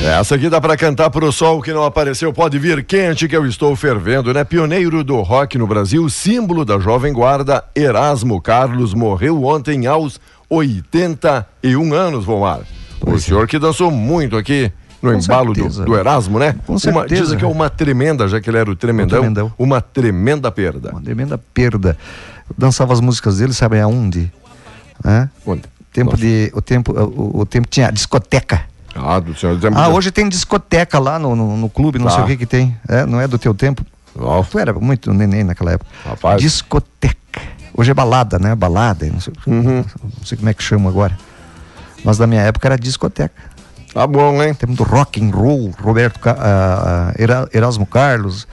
tem. 0.00 0.10
Essa 0.10 0.34
aqui 0.34 0.50
dá 0.50 0.60
para 0.60 0.76
cantar 0.76 1.08
pro 1.08 1.32
sol 1.32 1.62
que 1.62 1.72
não 1.72 1.84
apareceu. 1.84 2.30
Pode 2.32 2.58
vir 2.58 2.84
quente 2.84 3.26
que 3.26 3.36
eu 3.36 3.46
estou 3.46 3.74
fervendo, 3.74 4.34
né? 4.34 4.44
Pioneiro 4.44 5.02
do 5.02 5.22
rock 5.22 5.56
no 5.56 5.66
Brasil, 5.66 6.06
símbolo 6.10 6.64
da 6.64 6.78
jovem 6.78 7.12
guarda, 7.12 7.64
Erasmo 7.74 8.40
Carlos 8.40 8.92
morreu 8.92 9.42
ontem 9.44 9.86
aos 9.86 10.20
81 10.48 11.94
anos, 11.94 12.24
Vomar. 12.26 12.60
O 13.06 13.18
senhor 13.18 13.46
que 13.46 13.58
dançou 13.58 13.90
muito 13.90 14.36
aqui 14.36 14.70
no 15.02 15.12
Com 15.12 15.18
embalo 15.18 15.52
do, 15.54 15.68
do, 15.84 15.96
Erasmo, 15.96 16.38
né? 16.38 16.54
Com 16.66 16.78
certeza. 16.78 16.98
Uma, 17.00 17.06
dizem 17.08 17.38
que 17.38 17.44
é 17.44 17.48
uma 17.48 17.70
tremenda, 17.70 18.28
já 18.28 18.40
que 18.40 18.50
ele 18.50 18.58
era 18.58 18.70
o 18.70 18.76
tremendão, 18.76 19.18
o 19.18 19.20
tremendão. 19.20 19.52
uma 19.58 19.80
tremenda 19.80 20.50
perda. 20.52 20.90
Uma 20.90 21.00
tremenda 21.00 21.38
perda. 21.38 21.96
Eu 22.48 22.54
dançava 22.58 22.92
as 22.92 23.00
músicas 23.00 23.38
dele, 23.38 23.52
sabe 23.52 23.80
aonde? 23.80 24.30
É? 25.04 25.28
Onde? 25.46 25.62
Tempo 25.92 26.16
de. 26.16 26.50
O 26.54 26.60
tempo, 26.60 26.92
o, 26.92 27.40
o 27.40 27.46
tempo 27.46 27.66
tinha 27.68 27.90
discoteca. 27.90 28.62
Ah, 28.94 29.18
do 29.18 29.34
senhor 29.36 29.56
do. 29.56 29.68
Ah, 29.76 29.88
hoje 29.88 30.10
tem 30.10 30.28
discoteca 30.28 30.98
lá 30.98 31.18
no, 31.18 31.34
no, 31.34 31.56
no 31.56 31.68
clube, 31.70 31.98
não 31.98 32.06
Tá. 32.06 32.14
sei 32.16 32.24
o 32.24 32.26
que 32.26 32.36
que 32.38 32.46
tem. 32.46 32.76
É, 32.88 33.06
não 33.06 33.20
é 33.20 33.26
do 33.26 33.38
teu 33.38 33.54
tempo? 33.54 33.84
Ó, 34.18 34.42
Tu 34.42 34.58
era 34.58 34.72
muito 34.72 35.12
neném 35.14 35.44
naquela 35.44 35.72
época. 35.72 35.90
Rapaz. 36.04 36.40
Discoteca. 36.42 37.16
Hoje 37.72 37.90
é 37.90 37.94
balada, 37.94 38.38
né? 38.38 38.54
Balada, 38.54 39.06
não 39.06 39.20
sei, 39.20 39.32
Uhum. 39.46 39.84
não 40.02 40.24
sei 40.24 40.36
como 40.36 40.48
é 40.50 40.54
que 40.54 40.62
chama 40.62 40.90
agora. 40.90 41.16
Mas 42.04 42.18
na 42.18 42.26
minha 42.26 42.42
época 42.42 42.68
era 42.68 42.76
discoteca. 42.76 43.34
Tá 43.92 44.06
bom, 44.06 44.42
hein? 44.42 44.54
Temos 44.54 44.76
do 44.76 44.84
rock 44.84 45.20
and 45.22 45.30
roll, 45.34 45.72
Roberto 45.82 46.20
Era- 47.18 47.48
Erasmo 47.52 47.84
Carlos. 47.86 48.46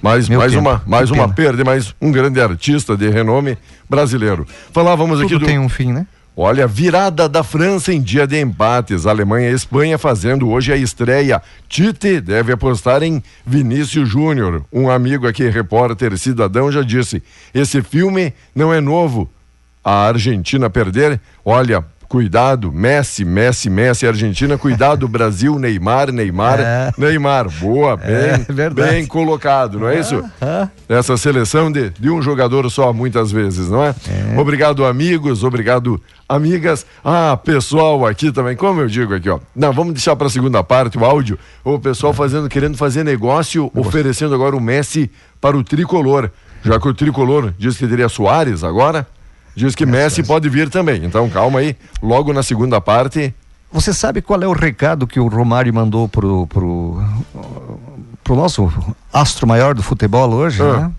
Mais, 0.00 0.28
Meu 0.28 0.38
mais 0.38 0.54
uma, 0.54 0.82
mais 0.86 1.10
uma 1.10 1.22
pena. 1.24 1.34
perda, 1.34 1.64
mais 1.64 1.94
um 2.00 2.12
grande 2.12 2.40
artista 2.40 2.96
de 2.96 3.08
renome 3.08 3.58
brasileiro. 3.90 4.46
Falávamos 4.72 5.18
aqui 5.20 5.30
Tudo 5.30 5.40
do. 5.40 5.46
tem 5.46 5.58
um 5.58 5.68
fim, 5.68 5.92
né? 5.92 6.06
Olha, 6.36 6.66
virada 6.66 7.28
da 7.28 7.42
França 7.42 7.92
em 7.94 8.00
dia 8.00 8.26
de 8.26 8.38
empates. 8.38 9.06
Alemanha 9.06 9.50
e 9.50 9.54
Espanha 9.54 9.96
fazendo 9.96 10.48
hoje 10.50 10.70
a 10.70 10.76
estreia. 10.76 11.42
Tite 11.66 12.20
deve 12.20 12.52
apostar 12.52 13.02
em 13.02 13.22
Vinícius 13.44 14.06
Júnior. 14.08 14.62
Um 14.70 14.90
amigo 14.90 15.26
aqui, 15.26 15.48
repórter 15.48 16.16
cidadão, 16.18 16.70
já 16.70 16.82
disse: 16.82 17.22
esse 17.54 17.82
filme 17.82 18.34
não 18.54 18.72
é 18.72 18.80
novo. 18.82 19.28
A 19.82 20.06
Argentina 20.08 20.68
perder, 20.68 21.18
olha. 21.44 21.82
Cuidado, 22.08 22.70
Messi, 22.72 23.24
Messi, 23.24 23.68
Messi, 23.68 24.06
Argentina, 24.06 24.56
cuidado, 24.56 25.06
Brasil, 25.08 25.58
Neymar, 25.58 26.12
Neymar, 26.12 26.60
É. 26.60 26.92
Neymar. 26.96 27.48
Boa, 27.50 27.96
bem, 27.96 28.46
É, 28.64 28.70
bem 28.70 29.06
colocado, 29.06 29.78
não 29.80 29.88
é 29.88 29.98
isso? 29.98 30.22
Ah, 30.40 30.68
Essa 30.88 31.16
seleção 31.16 31.70
de, 31.70 31.90
de 31.90 32.08
um 32.10 32.22
jogador 32.22 32.70
só, 32.70 32.92
muitas 32.92 33.30
vezes, 33.32 33.68
não 33.68 33.82
é? 33.84 33.94
Obrigado, 34.38 34.84
amigos, 34.84 35.42
obrigado, 35.42 36.00
amigas. 36.28 36.86
Ah, 37.04 37.36
pessoal 37.36 38.06
aqui 38.06 38.30
também, 38.30 38.56
como 38.56 38.80
eu 38.80 38.86
digo 38.88 39.14
aqui, 39.14 39.28
ó. 39.28 39.38
Não, 39.54 39.72
vamos 39.72 39.92
deixar 39.94 40.14
para 40.16 40.28
a 40.28 40.30
segunda 40.30 40.62
parte 40.62 40.96
o 40.98 41.04
áudio. 41.04 41.38
O 41.64 41.78
pessoal 41.78 42.12
fazendo, 42.12 42.48
querendo 42.48 42.76
fazer 42.76 43.04
negócio, 43.04 43.70
oferecendo 43.74 44.34
agora 44.34 44.56
o 44.56 44.60
Messi 44.60 45.10
para 45.40 45.56
o 45.56 45.64
tricolor. 45.64 46.30
Já 46.64 46.80
que 46.80 46.88
o 46.88 46.94
tricolor 46.94 47.52
diz 47.58 47.76
que 47.76 47.86
teria 47.86 48.08
Soares 48.08 48.64
agora, 48.64 49.06
diz 49.56 49.74
que 49.74 49.84
Messi 49.86 50.22
pode 50.22 50.48
vir 50.48 50.68
também. 50.70 51.04
Então, 51.04 51.28
calma 51.30 51.58
aí. 51.60 51.74
Logo 52.02 52.32
na 52.32 52.42
segunda 52.42 52.80
parte, 52.80 53.34
Você 53.72 53.92
sabe 53.92 54.22
qual 54.22 54.40
é 54.42 54.46
o 54.46 54.52
recado 54.52 55.06
que 55.06 55.18
o 55.18 55.26
Romário 55.28 55.72
mandou 55.74 56.08
pro, 56.08 56.46
pro, 56.46 57.02
pro 58.22 58.36
nosso 58.36 58.72
astro 59.12 59.46
maior 59.46 59.74
do 59.74 59.82
futebol 59.82 60.30
hoje, 60.30 60.62
Ah. 60.62 60.76
né? 60.88 60.92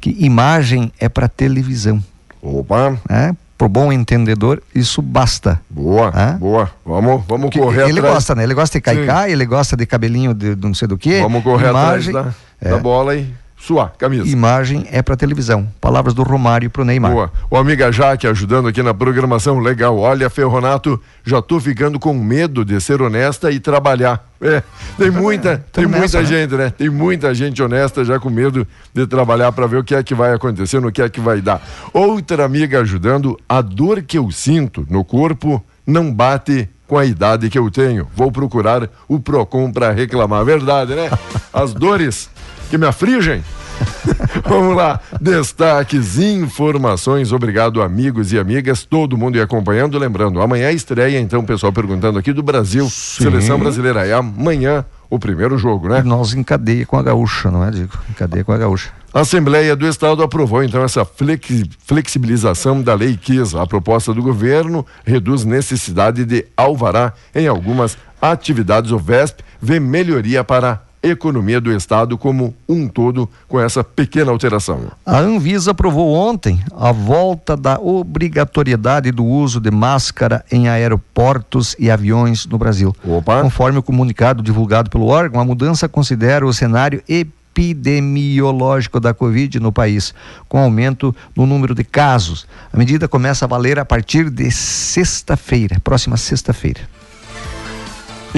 Que 0.00 0.16
imagem 0.24 0.92
é 1.00 1.08
para 1.08 1.28
televisão, 1.28 2.02
opa, 2.40 2.96
né? 3.08 3.36
Pro 3.58 3.68
bom 3.68 3.92
entendedor, 3.92 4.62
isso 4.72 5.02
basta. 5.02 5.60
boa, 5.68 6.12
boa. 6.38 6.70
Vamos, 6.86 7.24
vamos 7.26 7.50
correr 7.50 7.88
ele 7.88 7.98
atrás. 7.98 8.14
gosta, 8.14 8.34
né? 8.36 8.44
Ele 8.44 8.54
gosta 8.54 8.78
de 8.78 8.82
caicai, 8.82 9.32
ele 9.32 9.44
gosta 9.44 9.76
de 9.76 9.84
cabelinho 9.84 10.32
de, 10.32 10.54
de 10.54 10.64
não 10.66 10.72
sei 10.72 10.86
do 10.86 10.96
que. 10.96 11.20
Vamos 11.20 11.42
correr 11.42 11.70
imagem, 11.70 12.16
atrás 12.16 12.34
da, 12.60 12.68
é, 12.68 12.70
da 12.70 12.78
bola 12.78 13.16
e 13.16 13.26
suar, 13.58 13.92
camisa. 13.98 14.26
Imagem 14.26 14.86
é 14.90 15.02
para 15.02 15.16
televisão. 15.16 15.68
Palavras 15.80 16.14
do 16.14 16.22
Romário 16.22 16.70
pro 16.70 16.84
Neymar. 16.84 17.12
Boa. 17.12 17.32
O 17.50 17.56
amiga 17.56 17.90
Jaque 17.90 18.26
ajudando 18.26 18.68
aqui 18.68 18.82
na 18.82 18.94
programação. 18.94 19.58
Legal. 19.58 19.98
Olha, 19.98 20.30
Ferronato, 20.30 21.00
já 21.24 21.42
tô 21.42 21.58
ficando 21.58 21.98
com 21.98 22.14
medo 22.14 22.64
de 22.64 22.80
ser 22.80 23.02
honesta 23.02 23.50
e 23.50 23.58
trabalhar. 23.58 24.26
É, 24.40 24.62
tem 24.96 25.10
muita, 25.10 25.58
tem 25.72 25.84
Tamo 25.84 25.98
muita 25.98 26.00
nessa, 26.00 26.20
né? 26.20 26.24
gente, 26.24 26.54
né? 26.54 26.70
Tem 26.70 26.88
muita 26.88 27.34
gente 27.34 27.62
honesta 27.62 28.04
já 28.04 28.18
com 28.18 28.30
medo 28.30 28.66
de 28.94 29.06
trabalhar 29.06 29.50
para 29.52 29.66
ver 29.66 29.78
o 29.78 29.84
que 29.84 29.94
é 29.94 30.02
que 30.02 30.14
vai 30.14 30.32
acontecer, 30.32 30.80
no 30.80 30.92
que 30.92 31.02
é 31.02 31.08
que 31.08 31.20
vai 31.20 31.40
dar. 31.40 31.60
Outra 31.92 32.44
amiga 32.44 32.80
ajudando, 32.80 33.36
a 33.48 33.60
dor 33.60 34.02
que 34.02 34.16
eu 34.16 34.30
sinto 34.30 34.86
no 34.88 35.04
corpo 35.04 35.62
não 35.86 36.12
bate 36.12 36.68
com 36.86 36.96
a 36.96 37.04
idade 37.04 37.50
que 37.50 37.58
eu 37.58 37.70
tenho. 37.70 38.08
Vou 38.14 38.32
procurar 38.32 38.88
o 39.06 39.20
Procon 39.20 39.70
para 39.70 39.90
reclamar. 39.90 40.44
Verdade, 40.44 40.94
né? 40.94 41.10
As 41.52 41.74
dores 41.74 42.30
que 42.68 42.78
me 42.78 42.86
afligem. 42.86 43.42
Vamos 44.44 44.76
lá, 44.76 45.00
destaques, 45.20 46.18
informações. 46.18 47.32
Obrigado, 47.32 47.80
amigos 47.82 48.32
e 48.32 48.38
amigas, 48.38 48.84
todo 48.84 49.16
mundo 49.16 49.36
aí 49.36 49.42
acompanhando. 49.42 49.98
Lembrando, 49.98 50.40
amanhã 50.40 50.70
estreia, 50.70 51.20
então, 51.20 51.40
o 51.40 51.46
pessoal 51.46 51.72
perguntando 51.72 52.18
aqui 52.18 52.32
do 52.32 52.42
Brasil, 52.42 52.88
seleção 52.90 53.58
brasileira. 53.58 54.06
É 54.06 54.14
amanhã 54.14 54.84
o 55.08 55.18
primeiro 55.18 55.56
jogo, 55.56 55.88
né? 55.88 56.02
Nós 56.02 56.34
em 56.34 56.42
cadeia 56.42 56.84
com 56.84 56.96
a 56.98 57.02
gaúcha, 57.02 57.50
não 57.50 57.64
é, 57.64 57.70
Diego? 57.70 57.92
Em 58.10 58.12
cadeia 58.14 58.44
com 58.44 58.52
a 58.52 58.58
gaúcha. 58.58 58.90
A 59.14 59.20
Assembleia 59.20 59.74
do 59.74 59.86
Estado 59.88 60.22
aprovou 60.22 60.62
então 60.62 60.82
essa 60.84 61.04
flexi- 61.04 61.70
flexibilização 61.86 62.82
da 62.82 62.94
Lei 62.94 63.16
Kiss. 63.16 63.56
A 63.56 63.66
proposta 63.66 64.12
do 64.12 64.22
governo 64.22 64.84
reduz 65.04 65.44
necessidade 65.44 66.24
de 66.24 66.44
alvará 66.56 67.12
em 67.34 67.46
algumas 67.46 67.96
atividades. 68.20 68.90
O 68.90 68.98
VESP 68.98 69.42
vê 69.62 69.80
melhoria 69.80 70.44
para 70.44 70.82
economia 71.02 71.60
do 71.60 71.72
Estado 71.72 72.16
como 72.18 72.54
um 72.68 72.88
todo 72.88 73.28
com 73.46 73.60
essa 73.60 73.84
pequena 73.84 74.30
alteração. 74.30 74.90
A 75.04 75.18
Anvisa 75.18 75.70
aprovou 75.70 76.12
ontem 76.12 76.60
a 76.76 76.92
volta 76.92 77.56
da 77.56 77.78
obrigatoriedade 77.78 79.10
do 79.10 79.24
uso 79.24 79.60
de 79.60 79.70
máscara 79.70 80.44
em 80.50 80.68
aeroportos 80.68 81.76
e 81.78 81.90
aviões 81.90 82.46
no 82.46 82.58
Brasil. 82.58 82.94
Opa. 83.04 83.42
Conforme 83.42 83.78
o 83.78 83.82
comunicado 83.82 84.42
divulgado 84.42 84.90
pelo 84.90 85.06
órgão, 85.06 85.40
a 85.40 85.44
mudança 85.44 85.88
considera 85.88 86.46
o 86.46 86.52
cenário 86.52 87.02
epidemiológico 87.08 89.00
da 89.00 89.14
Covid 89.14 89.58
no 89.58 89.72
país, 89.72 90.14
com 90.48 90.58
aumento 90.58 91.14
no 91.34 91.46
número 91.46 91.74
de 91.74 91.84
casos. 91.84 92.46
A 92.72 92.76
medida 92.76 93.08
começa 93.08 93.44
a 93.44 93.48
valer 93.48 93.78
a 93.78 93.84
partir 93.84 94.30
de 94.30 94.50
sexta-feira, 94.50 95.80
próxima 95.80 96.16
sexta-feira. 96.16 96.80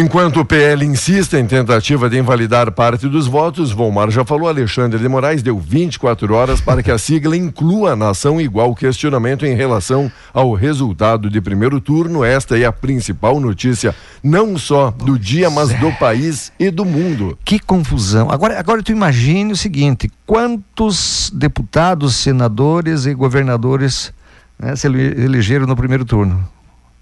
Enquanto 0.00 0.40
o 0.40 0.44
PL 0.46 0.82
insiste 0.86 1.34
em 1.36 1.44
tentativa 1.46 2.08
de 2.08 2.16
invalidar 2.16 2.72
parte 2.72 3.06
dos 3.06 3.26
votos, 3.26 3.70
Volmar 3.70 4.08
já 4.10 4.24
falou, 4.24 4.48
Alexandre 4.48 4.98
de 4.98 5.06
Moraes 5.06 5.42
deu 5.42 5.58
24 5.58 6.32
horas 6.32 6.58
para 6.58 6.82
que 6.82 6.90
a 6.90 6.96
sigla 6.96 7.36
inclua 7.36 7.94
na 7.94 8.08
ação 8.08 8.40
igual 8.40 8.74
questionamento 8.74 9.44
em 9.44 9.54
relação 9.54 10.10
ao 10.32 10.54
resultado 10.54 11.28
de 11.28 11.38
primeiro 11.38 11.82
turno. 11.82 12.24
Esta 12.24 12.58
é 12.58 12.64
a 12.64 12.72
principal 12.72 13.38
notícia, 13.40 13.94
não 14.22 14.56
só 14.56 14.90
do 14.90 15.18
dia, 15.18 15.50
mas 15.50 15.68
do 15.78 15.92
país 15.92 16.50
e 16.58 16.70
do 16.70 16.86
mundo. 16.86 17.36
Que 17.44 17.58
confusão. 17.58 18.30
Agora, 18.30 18.58
agora 18.58 18.82
tu 18.82 18.92
imagine 18.92 19.52
o 19.52 19.56
seguinte: 19.56 20.10
quantos 20.24 21.30
deputados, 21.34 22.14
senadores 22.16 23.04
e 23.04 23.12
governadores 23.12 24.14
né, 24.58 24.74
se 24.76 24.86
ele- 24.86 25.22
elegeram 25.24 25.66
no 25.66 25.76
primeiro 25.76 26.06
turno? 26.06 26.42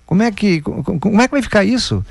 Como 0.04 0.20
é 0.22 0.32
que 0.32 0.60
co- 0.62 0.82
co- 0.82 0.98
como 0.98 1.20
é 1.22 1.28
que 1.28 1.32
vai 1.32 1.42
ficar 1.42 1.62
isso? 1.64 2.04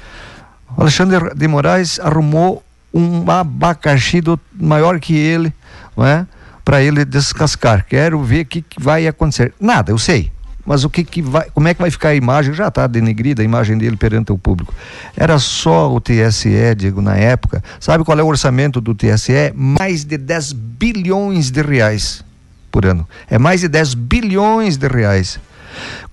Alexandre 0.75 1.34
de 1.36 1.47
Moraes 1.47 1.99
arrumou 1.99 2.63
um 2.93 3.30
abacaxi 3.30 4.21
do, 4.21 4.39
maior 4.53 4.99
que 4.99 5.15
ele, 5.15 5.53
não 5.95 6.06
é? 6.06 6.25
Para 6.65 6.82
ele 6.82 7.06
descascar. 7.06 7.86
Quero 7.88 8.21
ver 8.23 8.41
o 8.41 8.45
que, 8.45 8.62
que 8.62 8.82
vai 8.82 9.08
acontecer. 9.08 9.53
Nada, 9.60 9.91
eu 9.91 9.97
sei. 9.97 10.32
Mas 10.65 10.84
o 10.84 10.89
que, 10.89 11.01
que 11.06 11.21
vai, 11.21 11.49
como 11.51 11.65
é 11.69 11.73
que 11.73 11.80
vai 11.80 11.89
ficar 11.89 12.10
a 12.10 12.15
imagem? 12.15 12.53
Já 12.53 12.67
está 12.67 12.88
denegrida 12.88 13.41
a 13.41 13.45
imagem 13.45 13.77
dele 13.77 13.95
perante 13.95 14.34
o 14.34 14.38
público. 14.38 14.73
Era 15.15 15.39
só 15.39 15.89
o 15.93 16.01
TSE, 16.01 16.75
Diego, 16.75 17.01
na 17.01 17.15
época. 17.15 17.63
Sabe 17.80 18.03
qual 18.03 18.19
é 18.19 18.23
o 18.23 18.27
orçamento 18.27 18.82
do 18.82 18.93
TSE? 18.93 19.53
Mais 19.56 20.03
de 20.03 20.17
10 20.17 20.51
bilhões 20.51 21.49
de 21.49 21.62
reais 21.62 22.21
por 22.69 22.86
ano. 22.86 23.08
É 23.30 23.39
mais 23.39 23.62
de 23.62 23.69
10 23.69 23.93
bilhões 23.93 24.75
de 24.75 24.88
reais. 24.89 25.39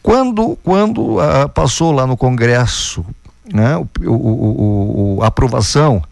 Quando, 0.01 0.57
quando 0.63 1.19
ah, 1.19 1.49
passou 1.49 1.91
lá 1.91 2.07
no 2.07 2.17
Congresso 2.17 3.05
né, 3.53 3.77
o, 3.77 3.87
o- 4.07 5.17
o- 5.19 5.23
a 5.23 5.27
aprovação 5.27 6.03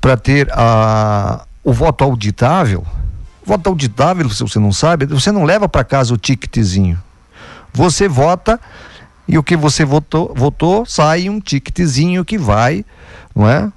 para 0.00 0.16
ter 0.16 0.48
a, 0.52 1.44
o 1.64 1.72
voto 1.72 2.04
auditável, 2.04 2.84
voto 3.44 3.68
auditável, 3.68 4.28
se 4.30 4.42
você 4.42 4.58
não 4.58 4.72
sabe, 4.72 5.06
você 5.06 5.32
não 5.32 5.44
leva 5.44 5.68
para 5.68 5.84
casa 5.84 6.12
o 6.14 6.18
ticketzinho. 6.18 6.98
Você 7.72 8.08
vota 8.08 8.60
e 9.26 9.36
o 9.38 9.42
que 9.42 9.56
você 9.56 9.84
votou, 9.84 10.32
votou 10.36 10.86
sai 10.86 11.28
um 11.28 11.40
ticketzinho 11.40 12.24
que 12.24 12.38
vai, 12.38 12.84
não 13.34 13.48
é? 13.48 13.70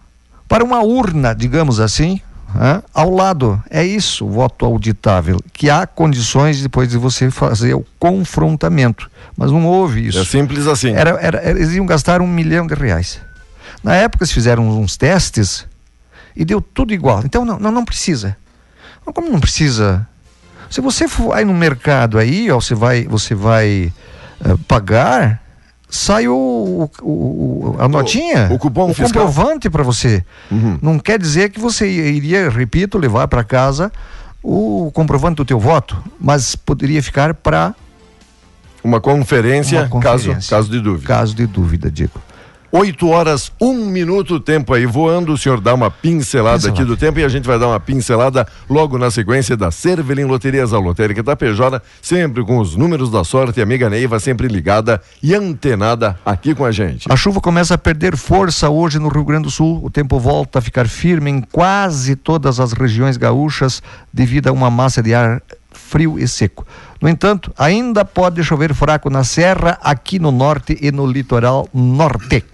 Para 0.47 0.63
uma 0.63 0.81
urna, 0.81 1.33
digamos 1.33 1.79
assim, 1.79 2.21
né? 2.61 2.83
ao 2.93 3.09
lado. 3.09 3.61
É 3.71 3.83
isso, 3.83 4.23
o 4.25 4.29
voto 4.29 4.65
auditável, 4.65 5.39
que 5.51 5.67
há 5.67 5.87
condições 5.87 6.61
depois 6.61 6.87
de 6.87 6.97
você 6.97 7.31
fazer 7.31 7.73
o 7.73 7.83
confrontamento. 7.97 9.09
Mas 9.35 9.51
não 9.51 9.65
houve 9.65 10.07
isso. 10.07 10.19
É 10.19 10.23
simples 10.25 10.67
assim. 10.67 10.91
Era, 10.91 11.17
era, 11.19 11.49
eles 11.49 11.73
iam 11.73 11.87
gastar 11.87 12.21
um 12.21 12.27
milhão 12.27 12.67
de 12.67 12.75
reais. 12.75 13.19
Na 13.83 13.95
época, 13.95 14.23
eles 14.23 14.31
fizeram 14.31 14.69
uns 14.69 14.95
testes 14.95 15.65
e 16.35 16.45
deu 16.45 16.61
tudo 16.61 16.93
igual. 16.93 17.23
Então, 17.25 17.43
não, 17.43 17.57
não, 17.57 17.71
não 17.71 17.83
precisa. 17.83 18.37
Mas 19.03 19.15
como 19.15 19.31
não 19.31 19.39
precisa? 19.39 20.07
Se 20.69 20.81
você 20.81 21.07
for 21.07 21.33
aí 21.33 21.43
no 21.43 21.55
mercado 21.55 22.19
aí, 22.19 22.51
ó, 22.51 22.61
você 22.61 22.75
vai, 22.75 23.05
você 23.05 23.33
vai 23.33 23.91
eh, 24.45 24.55
pagar, 24.67 25.41
sai 25.93 26.27
o, 26.27 26.89
o- 27.01 27.05
o- 27.05 27.75
a 27.77 27.87
notinha, 27.87 28.47
o 28.51 28.57
cupom 28.57 28.93
fiscal. 28.93 29.25
comprovante 29.27 29.69
para 29.69 29.83
você. 29.83 30.23
Uhum. 30.49 30.79
Não 30.81 30.97
quer 30.97 31.19
dizer 31.19 31.49
que 31.49 31.59
você 31.59 31.85
iria, 31.87 32.49
repito, 32.49 32.97
levar 32.97 33.27
para 33.27 33.43
casa 33.43 33.91
o 34.41 34.89
comprovante 34.93 35.35
do 35.35 35.45
teu 35.45 35.59
voto, 35.59 36.01
mas 36.19 36.55
poderia 36.55 37.03
ficar 37.03 37.33
para 37.33 37.75
Uma 38.83 38.99
conferência, 38.99 39.81
Uma 39.81 39.89
conferência. 39.89 40.33
Caso, 40.33 40.49
caso 40.49 40.71
de 40.71 40.79
dúvida. 40.79 41.07
Caso 41.07 41.35
de 41.35 41.45
dúvida, 41.45 41.91
Diego. 41.91 42.19
8 42.71 43.05
horas, 43.09 43.51
um 43.59 43.73
minuto, 43.85 44.39
tempo 44.39 44.73
aí 44.73 44.85
voando. 44.85 45.33
O 45.33 45.37
senhor 45.37 45.59
dá 45.59 45.73
uma 45.73 45.91
pincelada, 45.91 46.55
Pincelada. 46.55 46.69
aqui 46.69 46.85
do 46.85 46.95
tempo 46.95 47.19
e 47.19 47.23
a 47.25 47.27
gente 47.27 47.45
vai 47.45 47.59
dar 47.59 47.67
uma 47.67 47.79
pincelada 47.81 48.47
logo 48.69 48.97
na 48.97 49.11
sequência 49.11 49.57
da 49.57 49.71
Cervelim 49.71 50.23
Loterias, 50.23 50.71
a 50.71 50.79
lotérica 50.79 51.21
Tapejara, 51.21 51.83
sempre 52.01 52.43
com 52.45 52.59
os 52.59 52.77
números 52.77 53.11
da 53.11 53.25
sorte. 53.25 53.59
A 53.59 53.63
amiga 53.63 53.89
Neiva 53.89 54.19
sempre 54.21 54.47
ligada 54.47 55.01
e 55.21 55.35
antenada 55.35 56.17
aqui 56.25 56.55
com 56.55 56.63
a 56.63 56.71
gente. 56.71 57.11
A 57.11 57.15
chuva 57.17 57.41
começa 57.41 57.73
a 57.73 57.77
perder 57.77 58.15
força 58.15 58.69
hoje 58.69 58.99
no 58.99 59.09
Rio 59.09 59.25
Grande 59.25 59.43
do 59.43 59.51
Sul. 59.51 59.81
O 59.83 59.89
tempo 59.89 60.17
volta 60.17 60.59
a 60.59 60.61
ficar 60.61 60.87
firme 60.87 61.29
em 61.29 61.41
quase 61.41 62.15
todas 62.15 62.59
as 62.59 62.71
regiões 62.71 63.17
gaúchas 63.17 63.83
devido 64.13 64.47
a 64.47 64.51
uma 64.53 64.69
massa 64.69 65.03
de 65.03 65.13
ar 65.13 65.41
frio 65.73 66.17
e 66.17 66.25
seco. 66.25 66.65
No 67.01 67.09
entanto, 67.09 67.51
ainda 67.57 68.05
pode 68.05 68.41
chover 68.45 68.73
fraco 68.73 69.09
na 69.09 69.25
serra, 69.25 69.77
aqui 69.83 70.19
no 70.19 70.31
norte 70.31 70.77
e 70.81 70.89
no 70.89 71.05
litoral 71.05 71.67
norte. 71.73 72.45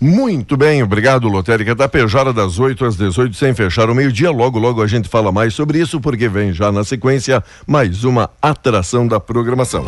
Muito 0.00 0.56
bem, 0.56 0.82
obrigado, 0.82 1.28
Lotérica 1.28 1.76
Tapejara, 1.76 2.32
das 2.32 2.58
8 2.58 2.86
às 2.86 2.96
18, 2.96 3.36
sem 3.36 3.52
fechar 3.52 3.90
o 3.90 3.94
meio-dia. 3.94 4.30
Logo, 4.30 4.58
logo 4.58 4.80
a 4.80 4.86
gente 4.86 5.10
fala 5.10 5.30
mais 5.30 5.52
sobre 5.52 5.78
isso, 5.78 6.00
porque 6.00 6.26
vem 6.26 6.54
já 6.54 6.72
na 6.72 6.84
sequência 6.84 7.44
mais 7.66 8.02
uma 8.02 8.30
atração 8.40 9.06
da 9.06 9.20
programação. 9.20 9.84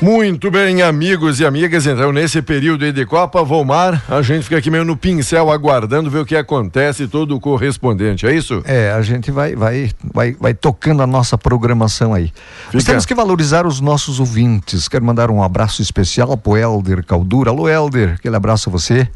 Muito 0.00 0.48
bem, 0.48 0.80
amigos 0.80 1.40
e 1.40 1.46
amigas. 1.46 1.84
Então, 1.84 2.12
nesse 2.12 2.40
período 2.40 2.84
aí 2.84 2.92
de 2.92 3.04
Copa, 3.04 3.42
Volmar, 3.42 4.00
a 4.08 4.22
gente 4.22 4.44
fica 4.44 4.56
aqui 4.56 4.70
meio 4.70 4.84
no 4.84 4.96
pincel 4.96 5.50
aguardando 5.50 6.08
ver 6.08 6.20
o 6.20 6.24
que 6.24 6.36
acontece 6.36 7.08
todo 7.08 7.34
o 7.34 7.40
correspondente, 7.40 8.24
é 8.24 8.32
isso? 8.32 8.62
É, 8.64 8.92
a 8.92 9.02
gente 9.02 9.32
vai, 9.32 9.56
vai, 9.56 9.90
vai, 10.14 10.36
vai 10.38 10.54
tocando 10.54 11.02
a 11.02 11.06
nossa 11.06 11.36
programação 11.36 12.14
aí. 12.14 12.32
Nós 12.72 12.82
Fica- 12.84 12.92
temos 12.92 13.06
que 13.06 13.14
valorizar 13.14 13.66
os 13.66 13.80
nossos 13.80 14.20
ouvintes. 14.20 14.86
Quero 14.86 15.04
mandar 15.04 15.32
um 15.32 15.42
abraço 15.42 15.82
especial 15.82 16.36
pro 16.36 16.56
Helder 16.56 17.04
Caldura. 17.04 17.50
Alô, 17.50 17.68
Helder, 17.68 18.14
aquele 18.14 18.36
abraço 18.36 18.68
a 18.68 18.72
você. 18.72 19.08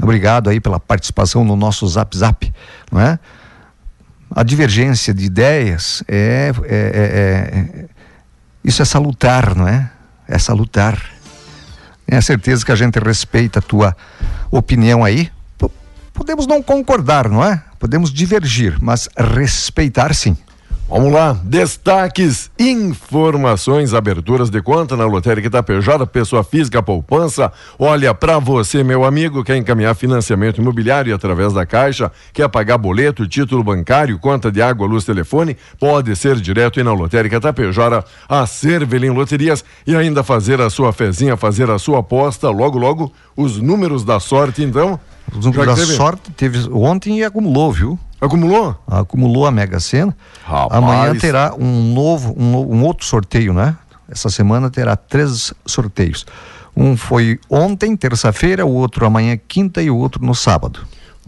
Obrigado 0.00 0.50
aí 0.50 0.60
pela 0.60 0.78
participação 0.78 1.42
no 1.42 1.56
nosso 1.56 1.88
Zap 1.88 2.14
Zap, 2.16 2.52
não 2.92 3.00
é? 3.00 3.18
A 4.30 4.42
divergência 4.42 5.14
de 5.14 5.24
ideias 5.24 6.04
é, 6.06 6.52
é- 6.64 6.68
é- 6.68 7.58
é- 7.80 7.84
isso 8.62 8.82
é 8.82 8.84
salutar, 8.84 9.56
não 9.56 9.66
é? 9.66 9.90
É 10.28 10.38
salutar. 10.38 11.00
Tenho 12.06 12.18
a 12.18 12.22
certeza 12.22 12.64
que 12.64 12.72
a 12.72 12.76
gente 12.76 12.98
respeita 12.98 13.58
a 13.58 13.62
tua 13.62 13.96
opinião 14.50 15.04
aí. 15.04 15.30
P- 15.58 15.70
Podemos 16.14 16.46
não 16.46 16.62
concordar, 16.62 17.28
não 17.28 17.44
é? 17.44 17.62
Podemos 17.78 18.12
divergir, 18.12 18.76
mas 18.80 19.08
respeitar 19.16 20.14
sim. 20.14 20.36
Vamos 20.90 21.12
lá, 21.12 21.38
destaques, 21.44 22.50
informações, 22.58 23.92
aberturas 23.92 24.48
de 24.48 24.62
conta 24.62 24.96
na 24.96 25.04
Lotérica 25.04 25.46
Itapejara, 25.46 26.06
pessoa 26.06 26.42
física, 26.42 26.82
poupança. 26.82 27.52
Olha, 27.78 28.14
para 28.14 28.38
você, 28.38 28.82
meu 28.82 29.04
amigo, 29.04 29.44
quer 29.44 29.58
encaminhar 29.58 29.94
financiamento 29.94 30.62
imobiliário 30.62 31.14
através 31.14 31.52
da 31.52 31.66
Caixa, 31.66 32.10
quer 32.32 32.48
pagar 32.48 32.78
boleto, 32.78 33.28
título 33.28 33.62
bancário, 33.62 34.18
conta 34.18 34.50
de 34.50 34.62
água, 34.62 34.86
luz, 34.86 35.04
telefone, 35.04 35.58
pode 35.78 36.16
ser 36.16 36.36
direto 36.36 36.80
aí 36.80 36.84
na 36.84 36.94
Lotérica 36.94 37.36
Itapejara, 37.36 38.02
a 38.26 38.46
Cervelim 38.46 39.10
Loterias 39.10 39.62
e 39.86 39.94
ainda 39.94 40.24
fazer 40.24 40.58
a 40.58 40.70
sua 40.70 40.90
fezinha, 40.90 41.36
fazer 41.36 41.68
a 41.70 41.78
sua 41.78 41.98
aposta, 41.98 42.48
logo, 42.48 42.78
logo, 42.78 43.12
os 43.36 43.58
números 43.58 44.04
da 44.04 44.18
sorte, 44.18 44.62
então. 44.64 44.98
Os 45.36 45.44
números 45.44 45.66
da 45.66 45.74
teve- 45.74 45.94
sorte 45.96 46.30
teve 46.32 46.66
ontem 46.72 47.18
e 47.18 47.24
acumulou, 47.24 47.70
viu? 47.70 47.98
Acumulou? 48.20 48.76
Acumulou 48.86 49.46
a 49.46 49.50
Mega 49.50 49.78
Sena. 49.78 50.16
Rapaz. 50.44 50.82
Amanhã 50.82 51.14
terá 51.16 51.54
um 51.58 51.92
novo, 51.94 52.34
um, 52.36 52.76
um 52.76 52.84
outro 52.84 53.06
sorteio, 53.06 53.52
né? 53.52 53.76
Essa 54.08 54.28
semana 54.30 54.70
terá 54.70 54.96
três 54.96 55.52
sorteios. 55.66 56.26
Um 56.76 56.96
foi 56.96 57.38
ontem, 57.50 57.96
terça-feira, 57.96 58.64
o 58.64 58.72
outro 58.72 59.04
amanhã, 59.04 59.38
quinta 59.48 59.82
e 59.82 59.90
o 59.90 59.96
outro 59.96 60.24
no 60.24 60.34
sábado. 60.34 60.80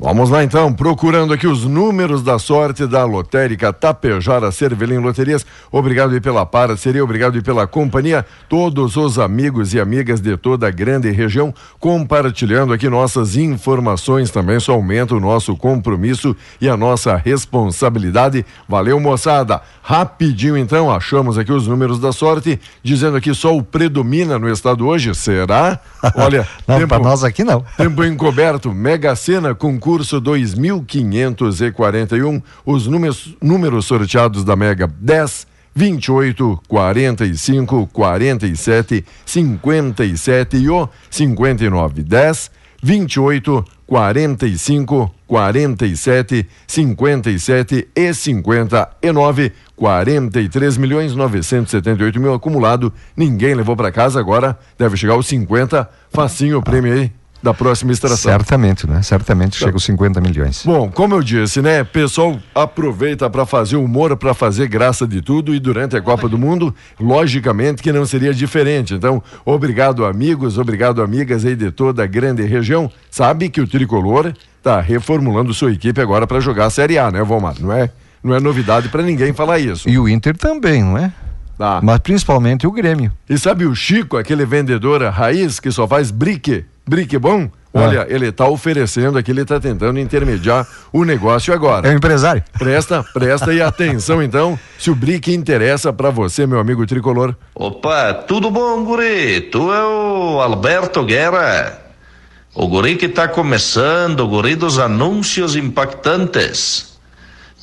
Vamos 0.02 0.30
lá 0.30 0.42
então, 0.42 0.72
procurando 0.72 1.34
aqui 1.34 1.46
os 1.46 1.66
números 1.66 2.22
da 2.22 2.38
sorte 2.38 2.86
da 2.86 3.04
lotérica 3.04 3.70
Tapejara 3.70 4.50
Cervelim 4.50 4.96
Loterias. 4.96 5.44
Obrigado 5.70 6.14
aí 6.14 6.20
pela 6.22 6.46
parceria, 6.46 7.04
obrigado 7.04 7.34
aí 7.34 7.42
pela 7.42 7.66
companhia. 7.66 8.24
Todos 8.48 8.96
os 8.96 9.18
amigos 9.18 9.74
e 9.74 9.78
amigas 9.80 10.18
de 10.18 10.38
toda 10.38 10.66
a 10.66 10.70
grande 10.70 11.10
região 11.10 11.52
compartilhando 11.78 12.72
aqui 12.72 12.88
nossas 12.88 13.36
informações 13.36 14.30
também. 14.30 14.56
Isso 14.56 14.72
aumenta 14.72 15.14
o 15.14 15.20
nosso 15.20 15.54
compromisso 15.54 16.34
e 16.62 16.66
a 16.66 16.78
nossa 16.78 17.14
responsabilidade. 17.16 18.46
Valeu, 18.66 18.98
moçada. 18.98 19.60
Rapidinho 19.82 20.56
então, 20.56 20.90
achamos 20.90 21.36
aqui 21.36 21.52
os 21.52 21.66
números 21.66 21.98
da 22.00 22.10
sorte, 22.10 22.58
dizendo 22.82 23.18
aqui 23.18 23.34
só 23.34 23.54
o 23.54 23.62
predomina 23.62 24.38
no 24.38 24.48
estado 24.50 24.86
hoje. 24.86 25.14
Será? 25.14 25.78
Olha, 26.16 26.48
Não, 26.66 26.78
tempo- 26.78 26.88
para 26.88 27.02
nós 27.02 27.22
aqui 27.22 27.44
não. 27.44 27.62
Tempo 27.76 28.02
encoberto, 28.02 28.72
Mega 28.72 29.14
Sena, 29.14 29.54
concurso 29.54 29.89
2541. 29.98 32.42
Os 32.64 32.86
números, 32.86 33.36
números 33.40 33.86
sorteados 33.86 34.44
da 34.44 34.54
Mega: 34.56 34.86
10, 34.86 35.48
28, 35.74 36.60
45, 36.68 37.88
47, 37.92 39.04
57 39.24 40.56
e 40.56 40.68
o 40.68 40.88
59. 41.10 42.02
10, 42.02 42.50
28, 42.82 43.64
45, 43.86 45.14
47, 45.26 46.48
57 46.66 47.88
e 47.94 48.14
59. 48.14 49.52
43 49.76 50.76
milhões 50.76 51.14
978 51.14 52.20
mil 52.20 52.34
acumulado. 52.34 52.92
Ninguém 53.16 53.54
levou 53.54 53.76
para 53.76 53.90
casa. 53.90 54.20
Agora 54.20 54.58
deve 54.78 54.96
chegar 54.96 55.14
aos 55.14 55.26
50. 55.26 55.88
Facinho 56.10 56.58
o 56.58 56.62
prêmio 56.62 56.92
aí 56.92 57.19
da 57.42 57.54
próxima 57.54 57.92
extração. 57.92 58.30
Certamente, 58.30 58.88
né? 58.88 59.02
Certamente 59.02 59.56
chega 59.56 59.72
aos 59.72 59.84
50 59.84 60.20
milhões. 60.20 60.62
Bom, 60.64 60.90
como 60.90 61.14
eu 61.14 61.22
disse, 61.22 61.62
né? 61.62 61.82
Pessoal 61.84 62.38
aproveita 62.54 63.28
para 63.30 63.46
fazer 63.46 63.76
humor, 63.76 64.16
para 64.16 64.34
fazer 64.34 64.68
graça 64.68 65.06
de 65.06 65.20
tudo 65.20 65.54
e 65.54 65.60
durante 65.60 65.96
a 65.96 66.02
Copa 66.02 66.28
do 66.28 66.36
Mundo, 66.36 66.74
logicamente 66.98 67.82
que 67.82 67.92
não 67.92 68.04
seria 68.04 68.34
diferente. 68.34 68.94
Então, 68.94 69.22
obrigado 69.44 70.04
amigos, 70.04 70.58
obrigado 70.58 71.02
amigas 71.02 71.44
aí 71.44 71.56
de 71.56 71.70
toda 71.70 72.04
a 72.04 72.06
grande 72.06 72.42
região. 72.42 72.90
Sabe 73.10 73.48
que 73.48 73.60
o 73.60 73.66
tricolor 73.66 74.32
tá 74.62 74.80
reformulando 74.80 75.54
sua 75.54 75.72
equipe 75.72 76.00
agora 76.00 76.26
para 76.26 76.40
jogar 76.40 76.66
a 76.66 76.70
Série 76.70 76.98
A, 76.98 77.10
né, 77.10 77.22
Valmar? 77.22 77.54
Não 77.58 77.72
é, 77.72 77.90
não 78.22 78.34
é 78.34 78.40
novidade 78.40 78.88
para 78.88 79.02
ninguém 79.02 79.32
falar 79.32 79.58
isso. 79.58 79.88
E 79.88 79.98
o 79.98 80.08
Inter 80.08 80.36
também, 80.36 80.82
não 80.82 80.98
é? 80.98 81.12
Tá. 81.60 81.78
Mas 81.82 81.98
principalmente 81.98 82.66
o 82.66 82.72
Grêmio. 82.72 83.12
E 83.28 83.36
sabe 83.36 83.66
o 83.66 83.74
Chico, 83.74 84.16
aquele 84.16 84.46
vendedor 84.46 85.02
raiz 85.02 85.60
que 85.60 85.70
só 85.70 85.86
faz 85.86 86.10
brique, 86.10 86.64
brique 86.88 87.18
bom? 87.18 87.50
Olha, 87.74 88.06
ele 88.08 88.32
tá 88.32 88.48
oferecendo 88.48 89.18
aqui, 89.18 89.30
ele 89.30 89.44
tá 89.44 89.60
tentando 89.60 90.00
intermediar 90.00 90.66
o 90.90 91.04
negócio 91.04 91.52
agora. 91.52 91.86
É 91.86 91.92
o 91.92 91.94
empresário. 91.94 92.42
Presta, 92.58 93.04
presta 93.12 93.52
e 93.52 93.60
atenção 93.62 94.22
então, 94.22 94.58
se 94.78 94.90
o 94.90 94.94
brique 94.94 95.34
interessa 95.34 95.92
pra 95.92 96.08
você, 96.08 96.46
meu 96.46 96.58
amigo 96.58 96.86
tricolor. 96.86 97.36
Opa, 97.54 98.14
tudo 98.14 98.50
bom, 98.50 98.82
guri? 98.82 99.42
Tu 99.42 99.70
é 99.70 99.84
o 99.84 100.40
Alberto 100.40 101.04
Guerra. 101.04 101.78
O 102.54 102.68
guri 102.68 102.96
que 102.96 103.06
tá 103.06 103.28
começando, 103.28 104.20
o 104.20 104.28
guri 104.28 104.56
dos 104.56 104.78
anúncios 104.78 105.54
impactantes. 105.54 106.98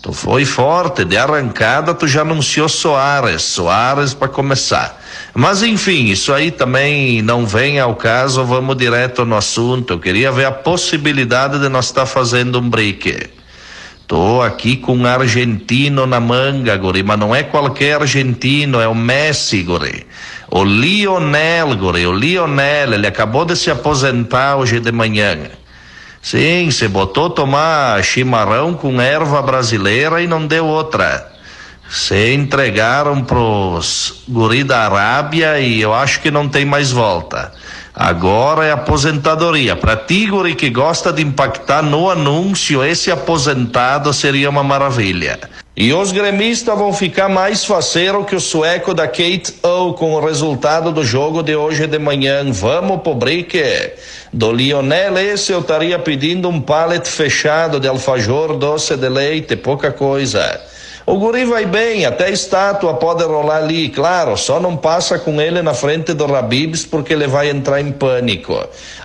Tu 0.07 0.13
foi 0.13 0.45
forte, 0.45 1.03
de 1.03 1.17
arrancada 1.17 1.93
tu 1.93 2.07
já 2.07 2.21
anunciou 2.21 2.69
Soares, 2.69 3.41
Soares 3.41 4.13
para 4.13 4.29
começar. 4.29 5.03
Mas 5.33 5.61
enfim, 5.61 6.05
isso 6.05 6.31
aí 6.31 6.49
também 6.49 7.21
não 7.21 7.45
vem 7.45 7.77
ao 7.77 7.93
caso, 7.93 8.45
vamos 8.45 8.77
direto 8.77 9.25
no 9.25 9.35
assunto. 9.35 9.91
Eu 9.91 9.99
queria 9.99 10.31
ver 10.31 10.45
a 10.45 10.51
possibilidade 10.53 11.59
de 11.59 11.67
nós 11.67 11.87
estar 11.87 12.05
fazendo 12.05 12.57
um 12.57 12.69
break. 12.69 13.31
Tô 14.07 14.41
aqui 14.41 14.77
com 14.77 14.95
um 14.95 15.05
argentino 15.05 16.07
na 16.07 16.21
manga, 16.21 16.77
guri, 16.77 17.03
mas 17.03 17.19
não 17.19 17.35
é 17.35 17.43
qualquer 17.43 17.99
argentino, 17.99 18.79
é 18.79 18.87
o 18.87 18.95
Messi, 18.95 19.61
guri. 19.61 20.07
O 20.49 20.63
Lionel, 20.63 21.75
guri, 21.75 22.07
o 22.07 22.13
Lionel, 22.13 22.93
ele 22.93 23.07
acabou 23.07 23.43
de 23.43 23.57
se 23.57 23.69
aposentar 23.69 24.55
hoje 24.55 24.79
de 24.79 24.93
manhã. 24.93 25.37
Sim, 26.29 26.69
se 26.71 26.89
botou 26.89 27.29
tomar 27.29 28.03
chimarrão 28.03 28.73
com 28.73 28.99
erva 28.99 29.41
brasileira 29.41 30.21
e 30.21 30.27
não 30.27 30.45
deu 30.45 30.65
outra. 30.65 31.31
Se 31.89 32.33
entregaram 32.33 33.23
pros 33.23 34.23
guri 34.27 34.61
da 34.61 34.79
Arábia 34.79 35.57
e 35.57 35.79
eu 35.79 35.93
acho 35.93 36.19
que 36.19 36.29
não 36.29 36.49
tem 36.49 36.65
mais 36.65 36.91
volta. 36.91 37.53
Agora 37.95 38.65
é 38.65 38.73
aposentadoria. 38.73 39.77
Para 39.77 39.95
ti, 39.95 40.25
guri, 40.25 40.53
que 40.53 40.69
gosta 40.69 41.13
de 41.13 41.21
impactar 41.21 41.81
no 41.81 42.09
anúncio, 42.09 42.83
esse 42.83 43.09
aposentado 43.09 44.11
seria 44.11 44.49
uma 44.49 44.63
maravilha. 44.63 45.39
E 45.79 45.93
os 45.93 46.11
gremistas 46.11 46.75
vão 46.75 46.91
ficar 46.91 47.29
mais 47.29 47.63
faceiro 47.63 48.25
que 48.25 48.35
o 48.35 48.39
sueco 48.39 48.95
da 48.95 49.07
Kate 49.07 49.53
O 49.61 49.93
com 49.93 50.15
o 50.15 50.19
resultado 50.19 50.91
do 50.91 51.05
jogo 51.05 51.43
de 51.43 51.55
hoje 51.55 51.85
de 51.85 51.99
manhã. 51.99 52.51
Vamos 52.51 53.03
pro 53.03 53.13
brique. 53.13 53.61
Do 54.33 54.51
Lionel 54.51 55.19
esse 55.19 55.51
eu 55.51 55.59
estaria 55.59 55.99
pedindo 55.99 56.49
um 56.49 56.59
pallet 56.59 57.07
fechado 57.07 57.79
de 57.79 57.87
alfajor 57.87 58.57
doce 58.57 58.97
de 58.97 59.07
leite, 59.07 59.55
pouca 59.55 59.91
coisa. 59.91 60.59
O 61.09 61.17
guri 61.17 61.45
vai 61.45 61.65
bem, 61.65 62.05
até 62.05 62.29
estátua 62.29 62.95
pode 62.95 63.23
rolar 63.23 63.63
ali, 63.63 63.87
claro, 63.87 64.35
só 64.35 64.59
não 64.59 64.75
passa 64.75 65.17
com 65.17 65.39
ele 65.39 65.61
na 65.61 65.73
frente 65.73 66.13
do 66.13 66.25
Rabibs 66.25 66.85
porque 66.85 67.13
ele 67.13 67.27
vai 67.27 67.49
entrar 67.49 67.79
em 67.79 67.93
pânico. 67.93 68.53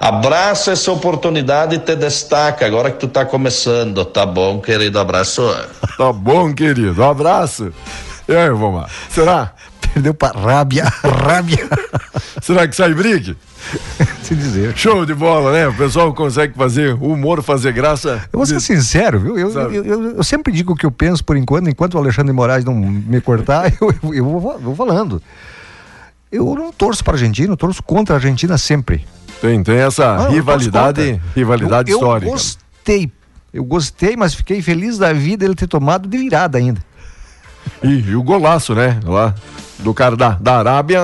Abraça 0.01 0.73
essa 0.73 0.91
oportunidade 0.91 1.77
e 1.77 1.79
te 1.79 1.95
destaca 1.95 2.67
agora 2.67 2.91
que 2.91 2.99
tu 2.99 3.07
tá 3.07 3.25
começando, 3.25 4.05
tá 4.05 4.27
bom, 4.27 4.61
querido? 4.61 4.99
Abraço. 4.99 5.49
Tá 5.97 6.13
bom, 6.13 6.53
querido. 6.53 7.01
Um 7.01 7.09
abraço. 7.09 7.73
E 8.29 8.35
aí, 8.35 8.49
vamos 8.49 8.81
lá. 8.81 8.89
Será? 9.09 9.53
Perdeu 9.93 10.15
pra 10.15 10.29
rábia, 10.31 10.85
rábia. 11.05 11.69
Será 12.41 12.67
que 12.67 12.75
sai 12.75 12.95
brigue? 12.95 13.37
Se 14.23 14.35
dizer. 14.35 14.77
Show 14.77 15.05
de 15.05 15.15
bola, 15.15 15.53
né? 15.53 15.69
O 15.69 15.75
pessoal 15.75 16.13
consegue 16.15 16.55
fazer 16.55 16.95
humor, 16.95 17.43
fazer 17.43 17.73
graça. 17.73 18.23
Eu 18.33 18.39
vou 18.39 18.47
ser 18.47 18.61
sincero, 18.61 19.21
viu? 19.21 19.39
Eu, 19.39 19.51
eu, 19.51 19.85
eu, 19.85 20.17
eu 20.17 20.25
sempre 20.25 20.53
digo 20.53 20.73
o 20.73 20.77
que 20.77 20.87
eu 20.87 20.91
penso 20.91 21.25
por 21.25 21.37
enquanto, 21.37 21.69
enquanto 21.69 21.95
o 21.95 21.99
Alexandre 21.99 22.33
Moraes 22.33 22.65
não 22.65 22.75
me 22.75 23.21
cortar, 23.21 23.73
eu, 23.81 24.15
eu, 24.15 24.25
vou, 24.25 24.59
vou 24.59 24.75
falando. 24.75 25.23
Eu 26.31 26.55
não 26.55 26.73
torço 26.73 27.05
para 27.05 27.13
a 27.13 27.17
Argentina, 27.17 27.53
eu 27.53 27.57
torço 27.57 27.83
contra 27.83 28.15
a 28.15 28.17
Argentina 28.17 28.57
sempre. 28.57 29.07
Tem, 29.41 29.63
tem 29.63 29.77
essa 29.77 30.07
Ah, 30.15 30.29
rivalidade, 30.29 31.21
rivalidade 31.37 31.91
eu, 31.91 31.99
histórica. 31.99 32.27
Eu 32.27 32.33
gostei. 32.33 33.13
Eu 33.53 33.65
gostei, 33.65 34.17
mas 34.17 34.35
fiquei 34.35 34.63
feliz 34.63 34.97
da 34.97 35.13
vida 35.13 35.45
ele 35.45 35.55
ter 35.55 35.67
tomado 35.67 36.09
de 36.09 36.17
virada 36.17 36.57
ainda. 36.57 36.81
E, 37.83 37.89
e 37.89 38.17
o 38.17 38.23
golaço, 38.23 38.75
né? 38.75 38.99
Lá 39.05 39.35
do 39.83 39.93
cara 39.95 40.17
da, 40.17 40.31
da 40.31 40.59
Arábia. 40.59 41.01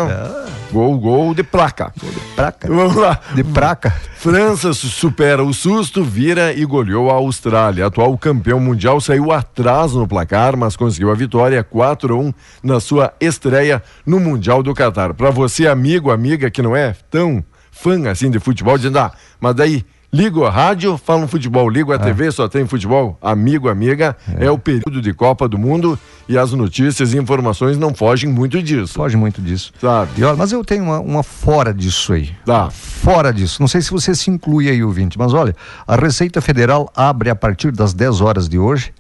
Gol, 0.71 0.99
gol 0.99 1.35
de 1.35 1.43
placa. 1.43 1.93
Praca. 2.37 2.69
Vamos 2.69 2.95
lá. 2.97 3.19
De 3.35 3.43
praca. 3.43 3.91
França 4.17 4.75
su- 4.75 4.89
supera 4.89 5.43
o 5.43 5.55
susto, 5.55 6.05
vira 6.05 6.53
e 6.53 6.63
goleou 6.67 7.11
a 7.11 7.15
Austrália. 7.15 7.87
Atual 7.87 8.17
campeão 8.19 8.61
mundial 8.61 9.01
saiu 9.01 9.33
atrás 9.33 9.93
no 9.95 10.07
placar, 10.07 10.57
mas 10.59 10.77
conseguiu 10.77 11.11
a 11.11 11.15
vitória 11.15 11.65
4 11.65 12.15
a 12.15 12.19
1 12.19 12.35
na 12.63 12.81
sua 12.81 13.15
estreia 13.19 13.83
no 14.05 14.21
Mundial 14.21 14.63
do 14.63 14.75
Catar. 14.75 15.15
Para 15.15 15.31
você, 15.31 15.67
amigo, 15.67 16.11
amiga 16.11 16.51
que 16.51 16.61
não 16.61 16.77
é 16.77 16.95
tão 17.11 17.43
fã 17.73 18.07
assim 18.11 18.31
de 18.31 18.39
futebol, 18.39 18.77
dizendo, 18.77 18.99
ah, 18.99 19.13
mas 19.41 19.55
daí 19.55 19.87
ligo 20.13 20.45
a 20.45 20.51
rádio, 20.51 20.97
fala 20.97 21.21
no 21.21 21.29
futebol, 21.29 21.69
ligo 21.69 21.93
a 21.93 21.99
TV, 21.99 22.31
só 22.33 22.49
tem 22.49 22.67
futebol. 22.67 23.19
Amigo, 23.21 23.69
amiga, 23.69 24.17
é. 24.39 24.51
o 24.51 24.59
período 24.59 25.03
de 25.03 25.13
Copa 25.13 25.49
do 25.49 25.59
Mundo 25.59 25.99
e 26.29 26.37
as 26.39 26.53
notícias 26.53 27.13
e 27.13 27.19
informações 27.19 27.77
não 27.77 27.95
fogem 27.95 28.31
muito 28.31 28.63
disso. 28.63 28.95
Foge 28.95 29.17
muito 29.17 29.41
disso. 29.41 29.73
Sabe? 29.81 30.13
E 30.17 30.25
olha, 30.25 30.37
mas 30.37 30.53
eu 30.53 30.65
tenho 30.65 30.85
uma, 30.85 30.99
uma 31.01 31.23
fora 31.23 31.73
disso 31.75 32.13
aí. 32.13 32.31
Tá. 32.45 32.71
Fora 32.71 33.33
disso. 33.33 33.61
Não 33.61 33.69
sei 33.69 33.83
se 33.83 33.91
você 33.91 34.15
se 34.15 34.31
inclui 34.31 34.69
aí, 34.69 34.83
ouvinte, 34.83 35.19
mas 35.19 35.35
olha, 35.35 35.55
a 35.87 35.97
Receita 35.97 36.41
Federal 36.41 36.91
abre 36.97 37.31
a 37.31 37.37
partir 37.37 37.71
das 37.71 37.93
10 37.93 38.21
horas 38.21 38.49
de 38.49 38.59
hoje 38.59 38.93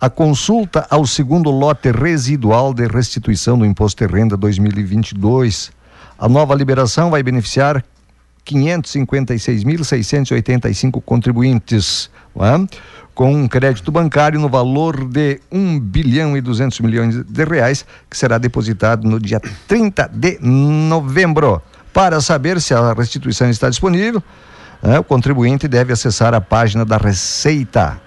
a 0.00 0.08
consulta 0.08 0.86
ao 0.90 1.04
segundo 1.04 1.50
lote 1.50 1.90
residual 1.90 2.72
de 2.72 2.86
restituição 2.86 3.58
do 3.58 3.66
Imposto 3.66 4.06
de 4.06 4.12
Renda 4.12 4.36
2022. 4.36 5.72
A 6.16 6.28
nova 6.28 6.54
liberação 6.54 7.10
vai 7.10 7.20
beneficiar 7.20 7.84
556.685 8.54 11.02
contribuintes, 11.04 12.08
com 13.14 13.34
um 13.34 13.48
crédito 13.48 13.90
bancário 13.90 14.38
no 14.38 14.48
valor 14.48 15.04
de 15.04 15.40
1 15.50 15.80
bilhão 15.80 16.36
e 16.36 16.40
200 16.40 16.78
milhões 16.80 17.24
de 17.24 17.44
reais, 17.44 17.84
que 18.08 18.16
será 18.16 18.38
depositado 18.38 19.08
no 19.08 19.18
dia 19.18 19.40
30 19.66 20.08
de 20.12 20.38
novembro. 20.40 21.60
Para 21.92 22.20
saber 22.20 22.60
se 22.60 22.72
a 22.74 22.92
restituição 22.92 23.50
está 23.50 23.68
disponível, 23.68 24.22
é, 24.82 24.98
o 24.98 25.04
contribuinte 25.04 25.66
deve 25.66 25.92
acessar 25.92 26.34
a 26.34 26.40
página 26.40 26.84
da 26.84 26.96
Receita. 26.96 28.00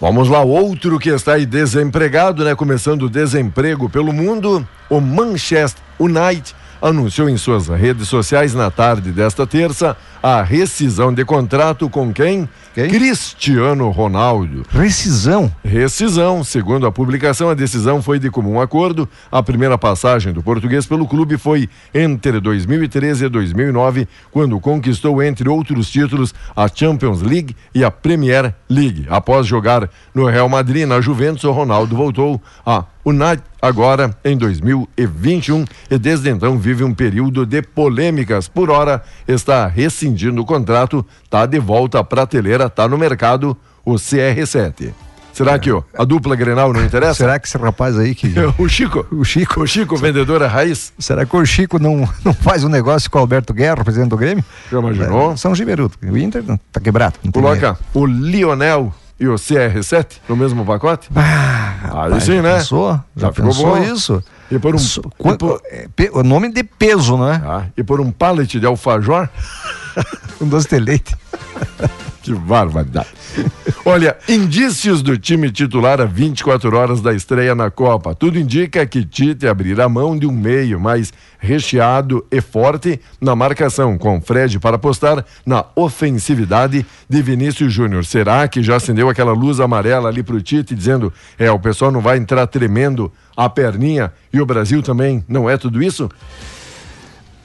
Vamos 0.00 0.28
lá, 0.28 0.42
outro 0.42 0.98
que 0.98 1.08
está 1.08 1.34
aí 1.34 1.46
desempregado, 1.46 2.44
né? 2.44 2.54
Começando 2.54 3.04
o 3.04 3.10
desemprego 3.10 3.88
pelo 3.88 4.12
mundo, 4.12 4.66
o 4.90 5.00
Manchester 5.00 5.82
United 5.98 6.54
anunciou 6.84 7.30
em 7.30 7.36
suas 7.38 7.68
redes 7.68 8.08
sociais 8.08 8.52
na 8.52 8.70
tarde 8.70 9.10
desta 9.10 9.46
terça 9.46 9.96
a 10.24 10.42
rescisão 10.42 11.12
de 11.12 11.22
contrato 11.22 11.90
com 11.90 12.10
quem? 12.10 12.48
Quem? 12.72 12.88
Cristiano 12.88 13.90
Ronaldo. 13.90 14.62
Rescisão. 14.70 15.54
Rescisão. 15.62 16.42
Segundo 16.42 16.86
a 16.86 16.90
publicação, 16.90 17.50
a 17.50 17.54
decisão 17.54 18.00
foi 18.00 18.18
de 18.18 18.30
comum 18.30 18.58
acordo. 18.58 19.06
A 19.30 19.42
primeira 19.42 19.76
passagem 19.76 20.32
do 20.32 20.42
português 20.42 20.86
pelo 20.86 21.06
clube 21.06 21.36
foi 21.36 21.68
entre 21.92 22.40
2013 22.40 23.26
e 23.26 23.28
2009, 23.28 24.08
quando 24.30 24.58
conquistou, 24.58 25.22
entre 25.22 25.46
outros 25.46 25.90
títulos, 25.90 26.32
a 26.56 26.68
Champions 26.74 27.20
League 27.20 27.54
e 27.74 27.84
a 27.84 27.90
Premier 27.90 28.54
League. 28.66 29.04
Após 29.10 29.46
jogar 29.46 29.90
no 30.14 30.24
Real 30.24 30.48
Madrid 30.48 30.88
na 30.88 31.02
Juventus, 31.02 31.44
o 31.44 31.52
Ronaldo 31.52 31.94
voltou 31.94 32.40
a 32.64 32.86
United 33.04 33.42
agora 33.60 34.16
em 34.24 34.36
2021 34.36 35.64
e 35.90 35.98
desde 35.98 36.30
então 36.30 36.58
vive 36.58 36.82
um 36.82 36.94
período 36.94 37.44
de 37.44 37.60
polêmicas. 37.62 38.48
Por 38.48 38.70
hora 38.70 39.02
está 39.28 39.66
rescindindo 40.14 40.40
o 40.40 40.44
contrato, 40.44 41.04
está 41.24 41.44
de 41.44 41.58
volta 41.58 41.98
à 41.98 42.04
prateleira, 42.04 42.66
está 42.66 42.88
no 42.88 42.96
mercado 42.96 43.56
o 43.84 43.94
CR7. 43.94 44.92
Será 45.32 45.58
que 45.58 45.70
ó, 45.72 45.82
a 45.98 46.04
dupla 46.04 46.36
Grenal 46.36 46.72
não 46.72 46.84
interessa? 46.84 47.14
Será 47.14 47.40
que 47.40 47.48
esse 47.48 47.58
rapaz 47.58 47.98
aí 47.98 48.14
que. 48.14 48.32
O 48.56 48.68
Chico. 48.68 49.04
O 49.10 49.24
Chico. 49.24 49.60
O 49.62 49.66
Chico, 49.66 49.96
vendedora 49.96 50.46
raiz. 50.46 50.92
Será 50.96 51.26
que 51.26 51.36
o 51.36 51.44
Chico 51.44 51.80
não, 51.80 52.08
não 52.24 52.32
faz 52.32 52.62
um 52.62 52.68
negócio 52.68 53.10
com 53.10 53.18
o 53.18 53.20
Alberto 53.20 53.52
Guerra, 53.52 53.82
presidente 53.82 54.10
do 54.10 54.16
Grêmio? 54.16 54.44
Já 54.70 54.78
imaginou? 54.78 55.32
É, 55.32 55.36
São 55.36 55.52
Giberuto. 55.52 55.98
O 56.08 56.16
Inter 56.16 56.44
tá 56.70 56.80
quebrado. 56.80 57.14
Coloca 57.32 57.76
o 57.92 58.06
Lionel 58.06 58.94
e 59.18 59.26
o 59.26 59.34
CR7 59.34 60.06
no 60.28 60.36
mesmo 60.36 60.64
pacote? 60.64 61.08
Ah, 61.16 62.06
Aí 62.12 62.20
sim, 62.20 62.36
já 62.36 62.42
né? 62.42 62.54
Pensou? 62.58 62.92
Já, 62.92 63.26
Já 63.26 63.32
ficou 63.32 63.50
pensou 63.50 63.66
bom. 63.76 63.82
isso? 63.82 64.24
E 64.50 64.58
por 64.58 64.74
um, 64.74 64.78
So- 64.78 65.02
e 65.18 65.36
por- 65.36 65.60
é, 65.70 65.88
o 66.12 66.22
nome 66.22 66.52
de 66.52 66.62
peso, 66.62 67.16
não 67.16 67.30
é? 67.30 67.36
ah, 67.44 67.66
e 67.76 67.82
por 67.82 68.00
um 68.00 68.10
pallet 68.10 68.58
de 68.60 68.66
alfajor? 68.66 69.28
Um 70.40 70.48
doce 70.48 70.68
de 70.68 70.78
leite. 70.80 71.14
Que 72.24 72.32
barbaridade. 72.32 73.08
Olha, 73.84 74.16
indícios 74.26 75.02
do 75.02 75.18
time 75.18 75.50
titular 75.52 76.00
a 76.00 76.06
24 76.06 76.74
horas 76.74 77.02
da 77.02 77.12
estreia 77.12 77.54
na 77.54 77.70
Copa. 77.70 78.14
Tudo 78.14 78.38
indica 78.38 78.86
que 78.86 79.04
Tite 79.04 79.46
abrirá 79.46 79.90
mão 79.90 80.18
de 80.18 80.26
um 80.26 80.32
meio 80.32 80.80
mais 80.80 81.12
recheado 81.38 82.24
e 82.32 82.40
forte 82.40 82.98
na 83.20 83.36
marcação, 83.36 83.98
com 83.98 84.22
Fred 84.22 84.58
para 84.58 84.76
apostar 84.76 85.22
na 85.44 85.66
ofensividade 85.76 86.86
de 87.06 87.20
Vinícius 87.22 87.70
Júnior. 87.70 88.06
Será 88.06 88.48
que 88.48 88.62
já 88.62 88.76
acendeu 88.76 89.10
aquela 89.10 89.32
luz 89.32 89.60
amarela 89.60 90.08
ali 90.08 90.22
pro 90.22 90.40
Tite, 90.40 90.74
dizendo: 90.74 91.12
é, 91.38 91.50
o 91.50 91.58
pessoal 91.58 91.92
não 91.92 92.00
vai 92.00 92.16
entrar 92.16 92.46
tremendo 92.46 93.12
a 93.36 93.48
perninha 93.48 94.12
e 94.32 94.40
o 94.40 94.46
Brasil 94.46 94.82
também 94.82 95.24
não 95.28 95.48
é 95.48 95.56
tudo 95.56 95.82
isso? 95.82 96.08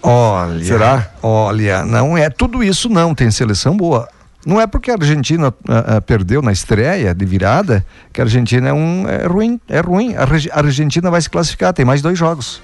Olha. 0.01 0.63
Será? 0.63 1.11
Olha, 1.21 1.85
não 1.85 2.17
é 2.17 2.29
tudo 2.29 2.63
isso, 2.63 2.89
não. 2.89 3.13
Tem 3.13 3.29
seleção 3.31 3.75
boa. 3.75 4.07
Não 4.45 4.59
é 4.59 4.65
porque 4.65 4.89
a 4.89 4.93
Argentina 4.93 5.53
ah, 5.67 5.97
ah, 5.97 6.01
perdeu 6.01 6.41
na 6.41 6.51
estreia 6.51 7.13
de 7.13 7.25
virada 7.25 7.85
que 8.13 8.21
a 8.21 8.23
Argentina 8.23 8.69
é 8.69 8.73
um 8.73 9.05
é 9.07 9.25
ruim, 9.25 9.59
é 9.67 9.81
ruim. 9.81 10.15
A, 10.15 10.23
a 10.23 10.59
Argentina 10.59 11.11
vai 11.11 11.21
se 11.21 11.29
classificar, 11.29 11.73
tem 11.73 11.83
mais 11.83 12.01
dois 12.01 12.17
jogos. 12.17 12.61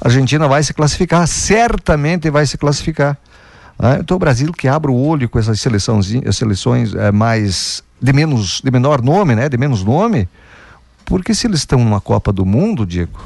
A 0.00 0.06
Argentina 0.06 0.46
vai 0.46 0.62
se 0.62 0.72
classificar, 0.72 1.26
certamente 1.26 2.30
vai 2.30 2.46
se 2.46 2.56
classificar. 2.56 3.18
Ah, 3.76 3.96
então 3.98 4.16
o 4.16 4.20
Brasil 4.20 4.52
que 4.52 4.68
abre 4.68 4.90
o 4.90 4.94
olho 4.94 5.28
com 5.28 5.38
essas 5.38 5.60
seleçãozinhas, 5.60 6.36
seleções 6.36 6.94
eh, 6.94 7.10
mais 7.10 7.82
de 8.00 8.12
menos, 8.12 8.60
de 8.62 8.70
menor 8.70 9.02
nome, 9.02 9.34
né, 9.34 9.48
de 9.48 9.56
menos 9.56 9.84
nome, 9.84 10.28
porque 11.08 11.34
se 11.34 11.46
eles 11.46 11.60
estão 11.60 11.78
numa 11.78 12.00
Copa 12.00 12.32
do 12.32 12.44
Mundo, 12.44 12.84
Diego, 12.86 13.18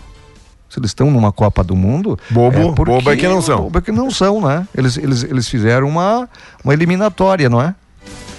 se 0.71 0.79
eles 0.79 0.91
estão 0.91 1.11
numa 1.11 1.33
Copa 1.33 1.63
do 1.63 1.75
Mundo, 1.77 2.19
Bobo, 2.31 2.73
porque- 2.75 2.93
bobo 2.93 3.11
é 3.11 3.17
que 3.17 3.29
não 3.29 3.43
são. 3.43 3.63
Bobo 3.65 3.79
é 3.79 3.83
que 3.83 3.93
não 3.93 4.11
são, 4.11 4.41
né? 4.41 4.67
Eles, 4.75 4.97
eles, 4.97 5.23
eles 5.25 5.49
fizeram 5.49 5.89
uma, 5.89 6.29
uma 6.65 6.73
eliminatória, 6.73 7.51
não 7.51 7.61
é? 7.61 7.75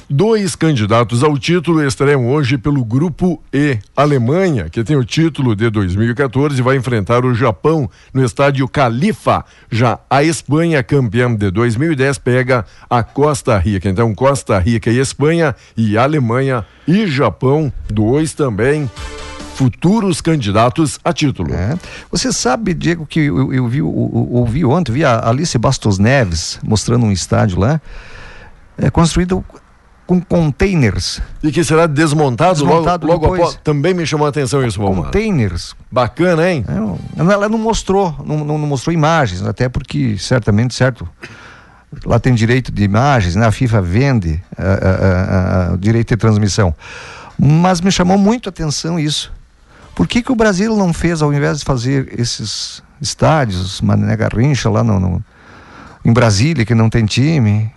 Dois 0.10 0.56
candidatos 0.56 1.24
ao 1.24 1.38
título 1.38 1.82
estreiam 1.84 2.28
hoje 2.28 2.58
pelo 2.58 2.84
Grupo 2.84 3.42
E. 3.52 3.80
Alemanha, 3.96 4.70
que 4.70 4.84
tem 4.84 4.96
o 4.98 5.04
título 5.04 5.56
de 5.56 5.70
2014, 5.70 6.62
vai 6.62 6.76
enfrentar 6.76 7.26
o 7.26 7.34
Japão 7.34 7.90
no 8.14 8.24
estádio 8.24 8.68
Califa. 8.68 9.44
Já 9.72 9.98
a 10.10 10.24
Espanha, 10.24 10.84
campeã 10.84 11.34
de 11.34 11.50
2010, 11.50 12.18
pega 12.20 12.66
a 12.90 13.02
Costa 13.02 13.58
Rica. 13.58 13.90
Então, 13.90 14.14
Costa 14.14 14.60
Rica 14.60 14.92
e 14.92 15.00
Espanha, 15.00 15.56
e 15.76 15.98
Alemanha 15.98 16.66
e 16.88 17.08
Japão, 17.08 17.72
dois 17.92 18.34
também 18.34 18.92
futuros 19.54 20.22
candidatos 20.22 21.00
a 21.04 21.14
título. 21.14 21.54
É. 21.54 21.78
Você 22.12 22.32
sabe, 22.32 22.74
Diego, 22.74 23.06
que 23.06 23.22
eu, 23.22 23.54
eu 23.54 23.68
vi, 23.68 23.80
eu, 23.80 23.86
eu 23.86 24.28
ouvi 24.32 24.66
ontem, 24.66 24.92
vi 24.92 25.06
a 25.06 25.28
Alice 25.30 25.58
Bastos 25.58 26.00
Neves 26.00 26.60
mostrando 26.64 27.06
um 27.06 27.12
estádio 27.12 27.60
lá, 27.60 27.80
é 28.78 28.90
construído 28.90 29.44
com 30.06 30.20
containers. 30.20 31.22
E 31.42 31.52
que 31.52 31.64
será 31.64 31.88
desmontado, 31.88 32.60
Desmontado 32.60 33.08
logo, 33.08 33.26
logo 33.26 33.36
após. 33.36 33.60
Também 33.64 33.94
me 33.94 34.06
chamou 34.06 34.26
a 34.26 34.30
atenção 34.30 34.66
isso, 34.66 34.80
Valmar. 34.80 35.06
Containers. 35.06 35.76
Bacana, 35.92 36.50
hein? 36.50 36.66
É, 36.68 37.20
ela 37.22 37.48
não 37.48 37.58
mostrou, 37.58 38.16
não, 38.26 38.44
não, 38.44 38.58
não 38.58 38.68
mostrou 38.68 38.94
imagens, 38.94 39.42
até 39.44 39.70
porque 39.70 40.18
certamente, 40.18 40.74
certo, 40.74 41.08
lá 42.06 42.20
tem 42.20 42.34
direito 42.34 42.72
de 42.72 42.84
imagens, 42.84 43.36
né? 43.36 43.46
A 43.46 43.52
FIFA 43.52 43.82
vende 43.82 44.44
ah, 44.58 44.64
ah, 44.64 44.88
ah, 44.90 45.74
ah, 45.74 45.78
direito 45.78 46.10
de 46.10 46.18
transmissão. 46.18 46.76
Mas 47.38 47.82
me 47.82 47.92
chamou 47.92 48.18
muito 48.18 48.50
a 48.50 48.52
atenção 48.52 49.00
isso. 49.00 49.32
Por 49.96 50.08
que, 50.08 50.22
que 50.24 50.32
o 50.32 50.36
Brasil 50.36 50.76
não 50.76 50.92
fez, 50.94 51.22
ao 51.22 51.34
invés 51.34 51.60
de 51.60 51.66
fazer 51.66 52.14
esses 52.20 52.82
estádios, 53.02 53.80
Mané 53.82 54.16
Garrincha 54.16 54.70
lá 54.70 54.84
no, 54.84 55.00
no- 55.00 55.24
em 56.04 56.12
Brasília, 56.12 56.66
que 56.66 56.74
não 56.76 56.90
tem 56.90 57.06
time, 57.06 57.72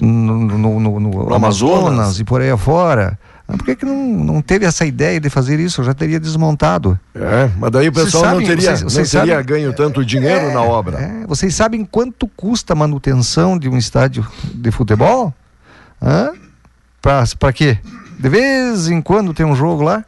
no, 0.00 0.38
no- 0.58 0.80
no- 0.80 1.00
no- 1.00 1.34
Amazonas. 1.34 1.86
Amazonas 1.86 2.20
e 2.20 2.24
por 2.24 2.40
aí 2.40 2.50
afora, 2.50 3.18
por 3.46 3.64
que, 3.64 3.76
que 3.76 3.84
não, 3.86 3.94
não 3.96 4.42
teve 4.42 4.66
essa 4.66 4.84
ideia 4.84 5.20
de 5.20 5.30
fazer 5.30 5.60
isso? 5.60 5.80
Eu 5.80 5.84
já 5.84 5.94
teria 5.94 6.18
desmontado. 6.18 6.98
É, 7.14 7.48
mas 7.56 7.70
daí 7.70 7.88
o 7.88 7.92
pessoal 7.92 8.24
sabem- 8.24 8.40
não 8.40 8.46
teria, 8.46 8.76
vocês- 8.76 8.82
vocês 8.82 9.12
não 9.14 9.20
teria 9.20 9.34
sabem- 9.36 9.46
ganho 9.46 9.72
tanto 9.72 10.04
dinheiro 10.04 10.52
na 10.52 10.62
obra. 10.62 10.98
É, 11.00 11.26
vocês 11.28 11.54
sabem 11.54 11.84
quanto 11.84 12.26
custa 12.26 12.72
a 12.72 12.76
manutenção 12.76 13.56
de 13.56 13.68
um 13.68 13.78
estádio 13.78 14.26
de 14.52 14.70
futebol? 14.72 15.32
Pra 17.38 17.52
quê? 17.52 17.78
De 18.18 18.28
vez 18.28 18.88
em 18.88 19.00
quando 19.00 19.32
tem 19.32 19.46
um 19.46 19.54
jogo 19.54 19.82
lá? 19.82 20.04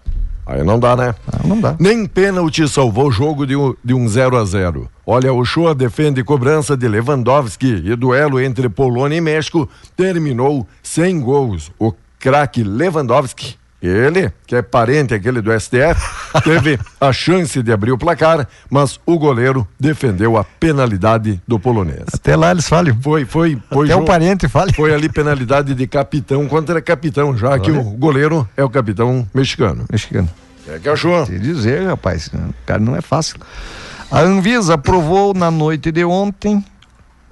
Aí 0.49 0.65
não 0.65 0.81
dá, 0.81 0.97
né? 0.97 1.15
Ah, 1.31 1.47
não 1.47 1.61
dá. 1.61 1.77
Nem 1.79 2.07
pênalti 2.07 2.67
salvou 2.67 3.09
o 3.09 3.13
jogo 3.13 3.47
de 3.47 3.55
um, 3.55 3.75
de 3.85 3.93
um 3.93 4.09
0 4.09 4.39
a 4.39 4.45
0 4.47 4.89
Olha, 5.07 5.31
o 5.31 5.45
Shoa 5.45 5.75
defende 5.75 6.25
cobrança 6.25 6.75
de 6.75 6.89
Lewandowski 6.89 7.83
e 7.85 7.95
duelo 7.95 8.41
entre 8.41 8.67
Polônia 8.71 9.19
e 9.19 9.21
México 9.21 9.69
terminou 9.95 10.67
sem 10.83 11.21
gols. 11.21 11.71
O 11.79 11.93
craque 12.19 12.63
Lewandowski, 12.63 13.58
ele, 13.81 14.33
que 14.47 14.57
é 14.57 14.63
parente 14.63 15.15
aquele 15.15 15.41
do 15.41 15.53
STF, 15.59 16.01
teve 16.43 16.79
a 17.01 17.13
chance 17.13 17.63
de 17.63 17.73
abrir 17.73 17.93
o 17.93 17.99
placar, 17.99 18.47
mas 18.69 18.99
o 19.07 19.19
goleiro 19.19 19.67
defendeu 19.79 20.37
a 20.37 20.43
penalidade 20.45 21.41
do 21.47 21.61
polonês. 21.61 22.05
Até 22.13 22.35
lá 22.37 22.51
eles 22.51 22.69
falam. 22.69 22.97
Foi, 23.01 23.25
foi, 23.25 23.57
foi. 23.71 23.87
Até 23.87 23.97
o 23.97 24.01
jo- 24.01 24.05
parente 24.05 24.49
fala. 24.49 24.73
Foi 24.73 24.93
ali 24.93 25.09
penalidade 25.09 25.75
de 25.75 25.87
capitão 25.87 26.47
contra 26.49 26.81
capitão, 26.83 27.37
já 27.37 27.59
que 27.59 27.71
o 27.71 27.83
goleiro 27.83 28.49
é 28.57 28.65
o 28.65 28.71
capitão 28.71 29.27
mexicano. 29.33 29.85
Mexicano. 29.91 30.29
É 30.67 30.79
que 30.79 30.89
achou? 30.89 31.25
Te 31.25 31.39
dizer, 31.39 31.87
rapaz, 31.87 32.29
o 32.29 32.53
cara 32.67 32.81
não 32.81 32.95
é 32.97 33.01
fácil. 33.01 33.37
A 34.11 34.21
Anvisa 34.21 34.75
aprovou 34.75 35.33
na 35.35 35.51
noite 35.51 35.91
de 35.93 36.05
ontem 36.05 36.65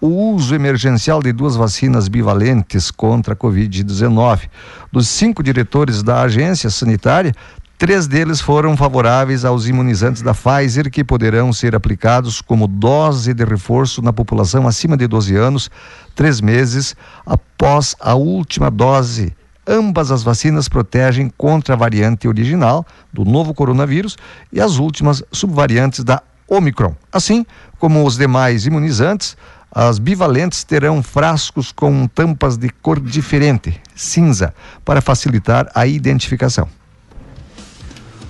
o 0.00 0.09
uso 0.09 0.54
emergencial 0.54 1.22
de 1.22 1.32
duas 1.32 1.56
vacinas 1.56 2.09
bivalentes 2.09 2.90
contra 2.90 3.35
a 3.35 3.37
Covid-19. 3.37 4.48
Dos 4.92 5.09
cinco 5.09 5.42
diretores 5.42 6.02
da 6.02 6.22
agência 6.22 6.68
sanitária, 6.68 7.32
três 7.78 8.06
deles 8.06 8.40
foram 8.40 8.76
favoráveis 8.76 9.44
aos 9.44 9.66
imunizantes 9.66 10.22
da 10.22 10.35
Pfizer, 10.35 10.90
que 10.90 11.02
poderão 11.02 11.52
ser 11.52 11.74
aplicados 11.74 12.40
como 12.40 12.66
dose 12.66 13.32
de 13.32 13.44
reforço 13.44 14.02
na 14.02 14.12
população 14.12 14.68
acima 14.68 14.96
de 14.96 15.06
12 15.06 15.35
anos, 15.35 15.70
três 16.14 16.40
meses 16.40 16.94
após 17.24 17.96
a 18.00 18.14
última 18.14 18.70
dose. 18.70 19.35
Ambas 19.66 20.12
as 20.12 20.22
vacinas 20.22 20.68
protegem 20.68 21.32
contra 21.37 21.74
a 21.74 21.76
variante 21.76 22.28
original 22.28 22.87
do 23.12 23.24
novo 23.24 23.52
coronavírus 23.52 24.16
e 24.52 24.61
as 24.61 24.78
últimas 24.78 25.24
subvariantes 25.32 26.04
da 26.04 26.22
Omicron. 26.48 26.94
Assim 27.12 27.44
como 27.78 28.04
os 28.06 28.16
demais 28.16 28.64
imunizantes, 28.64 29.37
as 29.78 29.98
bivalentes 29.98 30.64
terão 30.64 31.02
frascos 31.02 31.70
com 31.70 32.06
tampas 32.06 32.56
de 32.56 32.70
cor 32.70 32.98
diferente, 32.98 33.78
cinza, 33.94 34.54
para 34.82 35.02
facilitar 35.02 35.70
a 35.74 35.86
identificação. 35.86 36.66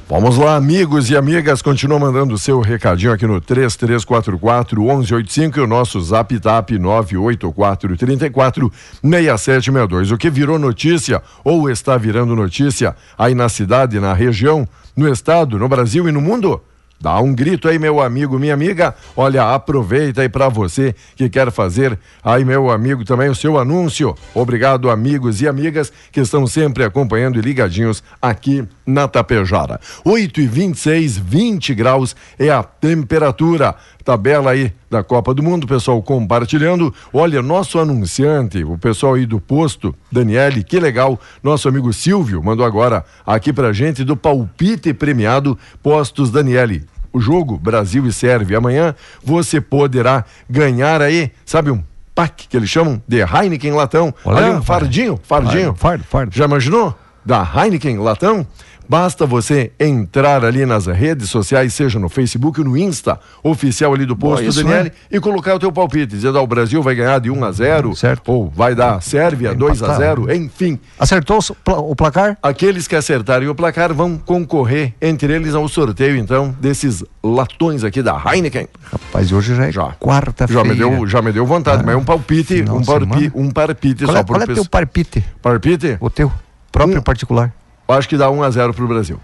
Vamos 0.09 0.37
lá, 0.37 0.56
amigos 0.56 1.09
e 1.09 1.16
amigas, 1.16 1.62
continua 1.62 2.00
mandando 2.00 2.35
o 2.35 2.38
seu 2.38 2.61
recadinho 2.61 3.12
aqui 3.12 3.28
no 3.28 3.40
3344 3.40 4.80
1185 4.80 5.59
e 5.61 5.62
o 5.62 5.68
nosso 5.68 6.00
zap 6.00 6.37
tap 6.40 6.70
984 6.72 7.96
34 7.96 8.72
6762. 9.00 10.11
O 10.11 10.18
que 10.18 10.28
virou 10.28 10.59
notícia 10.59 11.22
ou 11.44 11.70
está 11.70 11.96
virando 11.96 12.35
notícia 12.35 12.96
aí 13.16 13.37
na 13.37 13.48
cidade, 13.48 14.00
na 14.00 14.12
região, 14.12 14.66
no 14.96 15.09
estado, 15.09 15.61
no 15.61 15.68
Brasil 15.68 16.09
e 16.09 16.12
no 16.12 16.20
mundo? 16.20 16.61
Dá 16.98 17.20
um 17.20 17.35
grito 17.35 17.68
aí, 17.68 17.78
meu 17.78 18.00
amigo, 18.00 18.38
minha 18.38 18.54
amiga. 18.54 18.94
Olha, 19.14 19.54
aproveita 19.54 20.22
aí 20.22 20.28
para 20.28 20.48
você 20.48 20.94
que 21.14 21.28
quer 21.28 21.50
fazer 21.50 21.98
aí, 22.24 22.44
meu 22.44 22.70
amigo, 22.70 23.04
também 23.04 23.28
o 23.28 23.35
seu 23.35 23.59
anúncio. 23.59 24.14
Obrigado, 24.35 24.90
amigos 24.90 25.42
e 25.42 25.48
amigas 25.48 25.92
que 26.11 26.20
estão 26.20 26.46
sempre 26.46 26.85
acompanhando 26.85 27.38
e 27.38 27.42
ligadinhos 27.42 28.02
aqui 28.20 28.66
na 28.87 29.06
Tapejara. 29.06 29.78
8 30.04 30.40
e 30.40 30.46
26, 30.46 31.18
20 31.18 31.74
graus 31.74 32.16
é 32.38 32.48
a 32.48 32.62
temperatura. 32.62 33.74
Tabela 34.07 34.53
aí 34.53 34.73
da 34.88 35.03
Copa 35.03 35.35
do 35.35 35.42
Mundo, 35.42 35.66
pessoal 35.66 36.01
compartilhando. 36.01 36.95
Olha, 37.12 37.42
nosso 37.42 37.77
anunciante, 37.81 38.62
o 38.62 38.79
pessoal 38.79 39.14
aí 39.14 39.27
do 39.27 39.40
posto, 39.40 39.92
Daniele, 40.12 40.62
que 40.62 40.79
legal. 40.79 41.19
Nosso 41.42 41.69
amigo 41.69 41.92
Silvio 41.92 42.40
mandou 42.40 42.64
agora 42.64 43.05
aqui 43.27 43.53
pra 43.53 43.73
gente 43.73 44.05
do 44.05 44.16
palpite 44.16 44.95
premiado 44.95 45.59
Postos 45.83 46.31
Daniele. 46.31 46.85
O 47.12 47.21
jogo 47.21 47.59
Brasil 47.59 48.07
e 48.07 48.12
Sérvia 48.12 48.59
amanhã, 48.59 48.95
você 49.25 49.61
poderá 49.61 50.25
ganhar 50.49 51.03
aí, 51.03 51.33
sabe 51.45 51.73
um 51.73 51.83
pack 52.14 52.47
que 52.47 52.57
eles 52.57 52.71
chamam 52.71 53.03
de 53.09 53.19
Heineken 53.23 53.73
latão. 53.73 54.14
Olha, 54.25 54.53
um 54.53 54.62
fardinho, 54.62 55.19
fardinho. 55.21 55.75
Fardo, 55.75 56.05
fardo. 56.05 56.33
Já 56.33 56.45
imaginou? 56.45 56.97
Da 57.25 57.42
Heineken 57.42 57.99
Latão? 57.99 58.47
Basta 58.88 59.27
você 59.27 59.72
entrar 59.81 60.44
ali 60.44 60.64
nas 60.64 60.87
redes 60.87 61.29
sociais, 61.31 61.75
seja 61.75 61.99
no 61.99 62.09
Facebook 62.09 62.61
ou 62.61 62.66
no 62.66 62.77
Insta, 62.77 63.18
oficial 63.42 63.92
ali 63.94 64.07
do 64.07 64.16
posto 64.16 64.44
isso, 64.44 64.62
Daniele, 64.62 64.85
né? 64.90 64.90
e 65.11 65.18
colocar 65.20 65.55
o 65.55 65.59
teu 65.59 65.72
palpite, 65.72 66.07
dizendo, 66.07 66.38
ah, 66.38 66.42
o 66.42 66.46
Brasil 66.46 66.83
vai 66.83 66.94
ganhar 66.94 67.18
de 67.20 67.31
1 67.31 67.44
a 67.44 67.53
0, 67.53 67.96
Certo. 67.96 68.31
ou 68.31 68.49
vai 68.49 68.75
dar 68.75 69.01
Sérvia 69.03 69.55
2 69.55 69.83
a 69.83 69.87
empatar. 69.87 69.96
0, 69.99 70.33
enfim. 70.35 70.79
Acertou 70.99 71.38
o 71.38 71.55
pla- 71.57 71.79
o 71.79 71.96
placar? 71.96 72.38
Aqueles 72.42 72.87
que 72.87 72.94
acertarem 72.96 73.49
o 73.49 73.55
placar 73.55 73.92
vão 73.92 74.16
concorrer 74.16 74.94
entre 75.01 75.33
eles 75.33 75.55
ao 75.55 75.66
sorteio, 75.68 76.16
então, 76.16 76.55
desses 76.61 77.03
latões 77.22 77.83
aqui 77.85 78.03
da 78.03 78.20
Heineken. 78.25 78.68
Rapaz, 78.92 79.33
hoje 79.33 79.55
já 79.55 79.66
é 79.66 79.72
Já. 79.72 79.92
quarta-feira. 80.01 80.62
Já 80.62 80.68
me 80.68 80.75
deu, 80.77 81.07
já 81.07 81.22
me 81.22 81.33
deu 81.33 81.44
vontade, 81.44 81.85
mas 81.85 81.94
é 81.94 81.99
um 81.99 82.05
palpite, 82.05 82.64
um, 82.70 82.83
parpi, 82.85 83.33
um 83.35 83.51
parpite 83.51 84.05
Qual 84.05 84.14
só 84.14 84.20
é, 84.20 84.25
qual 84.25 84.37
é 84.37 84.46
teu 84.46 84.55
pessoa. 84.55 84.68
parpite? 84.70 85.25
Parpite? 85.42 85.96
O 86.01 86.09
teu 86.11 86.31
próprio 86.70 86.99
Um. 86.99 87.03
particular? 87.03 87.53
Acho 87.88 88.09
que 88.09 88.16
dá 88.16 88.31
1 88.31 88.42
a 88.42 88.51
0 88.51 88.75
pro 88.75 88.88
Brasil. 88.88 89.20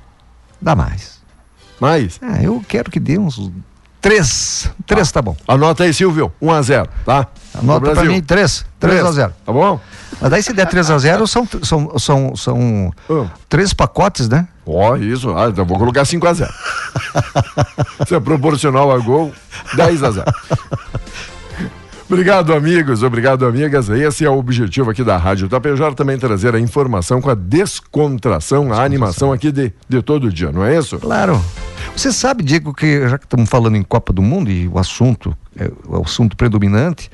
Dá 0.61 0.75
mais. 0.77 1.21
Mas, 1.81 2.19
Ah, 2.23 2.41
eu 2.43 2.63
quero 2.69 2.91
que 2.91 3.01
dê 3.01 3.19
uns 3.19 3.51
três. 4.01 4.71
Três 4.87 5.11
tá, 5.11 5.21
bom. 5.21 5.37
anota 5.49 5.83
aí, 5.85 5.93
Silvio, 5.93 6.33
1 6.41 6.51
a 6.53 6.63
0 6.63 6.89
tá? 7.05 7.27
Anota 7.59 7.91
pra 7.93 8.05
mim 8.05 8.23
três. 8.23 8.65
Três 8.79 9.05
a 9.05 9.11
zero. 9.13 9.33
Tá 9.45 9.53
bom? 9.53 9.81
Mas 10.21 10.31
daí 10.31 10.43
se 10.43 10.53
der 10.53 10.67
3 10.69 10.91
a 10.91 10.99
0 10.99 11.27
são, 11.27 11.49
são, 11.63 11.99
são, 11.99 12.37
são 12.37 12.93
Ah. 13.11 13.27
três 13.49 13.73
pacotes, 13.75 14.29
né? 14.29 14.47
Ó, 14.65 14.97
isso. 14.97 15.37
Ah, 15.37 15.49
então 15.49 15.65
vou 15.65 15.79
colocar 15.79 16.05
5 16.05 16.27
a 16.27 16.33
0 16.33 16.53
Se 18.07 18.15
é 18.15 18.21
proporcional 18.21 18.93
a 18.93 18.99
gol, 18.99 19.33
10 19.75 20.03
a 20.05 20.11
0 20.13 20.33
Obrigado, 22.13 22.53
amigos. 22.53 23.03
Obrigado, 23.03 23.47
amigas. 23.47 23.89
Esse 23.89 24.27
é 24.27 24.29
o 24.29 24.37
objetivo 24.37 24.91
aqui 24.91 25.03
da 25.03 25.17
Rádio 25.17 25.49
Tapejara, 25.49 25.95
também 25.95 26.19
trazer 26.19 26.55
a 26.55 26.61
informação 26.61 27.23
com 27.23 27.31
a 27.31 27.35
descontração, 27.35 28.71
a 28.71 28.85
animação 28.85 29.33
aqui 29.33 29.51
de, 29.51 29.73
de 29.89 30.03
todo 30.03 30.31
dia, 30.31 30.53
não 30.53 30.63
é 30.63 30.77
isso? 30.77 30.99
Claro. 30.99 31.43
Você 31.97 32.13
sabe, 32.13 32.45
Diego, 32.45 32.75
que 32.75 33.09
já 33.09 33.17
que 33.17 33.25
estamos 33.25 33.49
falando 33.49 33.77
em 33.77 33.83
Copa 33.83 34.13
do 34.13 34.21
Mundo 34.21 34.51
e 34.51 34.69
o 34.69 34.79
assunto 34.79 35.35
é 35.57 35.73
o 35.89 36.03
assunto 36.03 36.37
predominante, 36.37 37.11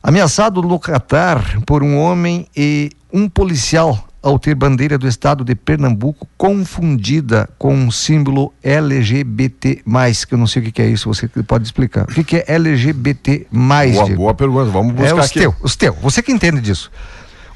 ameaçado 0.00 0.62
no 0.62 0.78
Catar 0.78 1.60
por 1.66 1.82
um 1.82 1.98
homem 1.98 2.46
e 2.56 2.92
um 3.12 3.28
policial 3.28 4.07
ao 4.28 4.38
ter 4.38 4.54
bandeira 4.54 4.98
do 4.98 5.08
estado 5.08 5.42
de 5.44 5.54
Pernambuco 5.54 6.28
confundida 6.36 7.48
com 7.58 7.74
um 7.74 7.90
símbolo 7.90 8.52
LGBT+, 8.62 9.82
que 10.28 10.34
eu 10.34 10.38
não 10.38 10.46
sei 10.46 10.62
o 10.62 10.64
que 10.66 10.72
que 10.72 10.82
é 10.82 10.86
isso, 10.86 11.08
você 11.12 11.26
pode 11.28 11.64
explicar. 11.64 12.04
O 12.04 12.08
que 12.08 12.22
que 12.22 12.36
é 12.36 12.44
LGBT+, 12.46 13.46
Boa, 13.50 13.86
Diego? 14.04 14.16
boa 14.16 14.34
pergunta. 14.34 14.70
Vamos 14.70 14.92
buscar 14.94 15.08
É 15.10 15.14
os 15.14 15.26
aqui. 15.26 15.40
teu, 15.40 15.54
os 15.62 15.76
teu. 15.76 15.92
Você 15.94 16.22
que 16.22 16.30
entende 16.32 16.60
disso. 16.60 16.90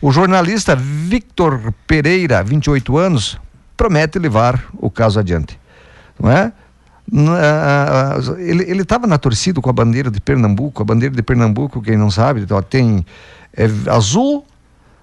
O 0.01 0.11
jornalista 0.11 0.75
Victor 0.75 1.73
Pereira, 1.87 2.43
28 2.43 2.97
anos, 2.99 3.39
promete 3.77 4.19
levar 4.19 4.65
o 4.79 4.91
caso 4.91 5.21
adiante. 5.21 5.59
Não 6.19 6.31
é? 6.31 6.53
N- 7.13 7.29
ah, 7.31 8.17
ah, 8.19 8.41
Ele 8.41 8.83
estava 8.83 9.07
na 9.07 9.19
torcida 9.19 9.61
com 9.61 9.69
a 9.71 9.73
bandeira 9.73 10.11
de 10.11 10.21
Pernambuco. 10.21 10.83
A 10.83 10.85
bandeira 10.85 11.15
de 11.15 11.23
Pernambuco, 11.23 11.81
quem 11.83 11.97
não 11.97 12.11
sabe, 12.11 12.47
tem 12.69 13.05
é, 13.57 13.65
azul, 13.91 14.45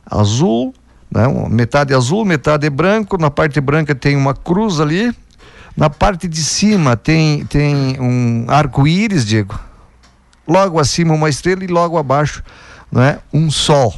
azul, 0.05 0.73
né? 1.11 1.27
metade 1.49 1.93
azul, 1.93 2.25
metade 2.25 2.69
branco. 2.69 3.17
Na 3.17 3.29
parte 3.29 3.59
branca 3.61 3.93
tem 3.95 4.15
uma 4.15 4.33
cruz 4.33 4.79
ali. 4.79 5.13
Na 5.75 5.89
parte 5.89 6.27
de 6.27 6.43
cima 6.43 6.97
tem, 6.97 7.45
tem 7.45 7.99
um 7.99 8.45
arco-íris, 8.47 9.25
Diego 9.25 9.59
logo 10.49 10.79
acima 10.79 11.13
uma 11.13 11.29
estrela 11.29 11.63
e 11.63 11.67
logo 11.67 11.97
abaixo 11.97 12.43
não 12.91 13.03
é? 13.03 13.19
um 13.31 13.51
sol. 13.51 13.93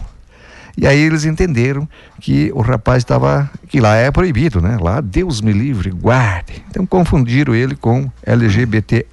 E 0.78 0.86
aí 0.86 1.00
eles 1.00 1.26
entenderam 1.26 1.88
que 2.20 2.52
o 2.54 2.62
rapaz 2.62 3.00
estava. 3.00 3.50
que 3.68 3.80
lá 3.80 3.96
é 3.96 4.10
proibido, 4.10 4.62
né? 4.62 4.78
Lá, 4.80 5.02
Deus 5.02 5.42
me 5.42 5.52
livre, 5.52 5.92
guarde. 5.92 6.64
Então 6.70 6.86
confundiram 6.86 7.54
ele 7.54 7.76
com 7.76 8.10
LGBT 8.26 9.06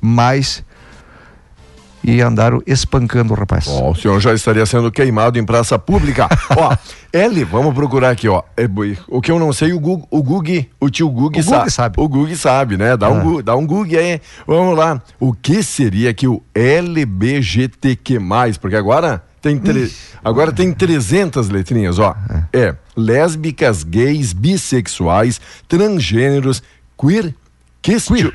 e 2.11 2.23
andaram 2.23 2.63
espancando 2.67 3.33
o 3.33 3.37
rapaz. 3.37 3.67
Ó, 3.69 3.91
o 3.91 3.95
senhor 3.95 4.19
já 4.21 4.33
estaria 4.33 4.65
sendo 4.65 4.91
queimado 4.91 5.39
em 5.39 5.45
praça 5.45 5.79
pública. 5.79 6.29
ó, 6.57 6.75
L, 7.13 7.45
vamos 7.45 7.75
procurar 7.75 8.11
aqui, 8.11 8.29
ó. 8.29 8.43
É, 8.57 8.67
o 9.09 9.21
que 9.21 9.31
eu 9.31 9.39
não 9.39 9.53
sei, 9.53 9.73
o 9.73 9.81
Gug, 9.81 10.05
o, 10.11 10.23
Gug, 10.23 10.69
o 10.81 10.89
tio 10.91 11.09
Gug, 11.11 11.39
O 11.39 11.43
sa- 11.43 11.59
Gug 11.61 11.71
sabe. 11.71 11.95
O 11.99 12.09
Gug 12.09 12.37
sabe, 12.37 12.77
né? 12.77 12.97
Dá, 12.97 13.07
Ah. 13.09 13.11
um, 13.13 13.43
dá 13.43 13.57
um 13.57 13.67
Gug 13.67 13.97
aí. 13.97 14.21
Vamos 14.47 14.77
lá. 14.77 15.03
O 15.21 15.33
que 15.33 15.63
seria 15.63 16.13
que 16.15 16.27
o 16.27 16.43
LBGTQ+, 16.55 18.19
porque 18.61 18.77
agora 18.77 19.23
tem, 19.41 19.59
tre- 19.59 19.91
agora 20.25 20.53
tem 20.53 20.73
300 20.73 21.49
letrinhas, 21.49 21.99
ó. 21.99 22.15
É 22.53 22.75
lésbicas, 22.97 23.85
gays, 23.85 24.33
bissexuais, 24.33 25.41
transgêneros, 25.69 26.63
queer, 27.01 27.35
questio- 27.81 28.17
queer, 28.17 28.35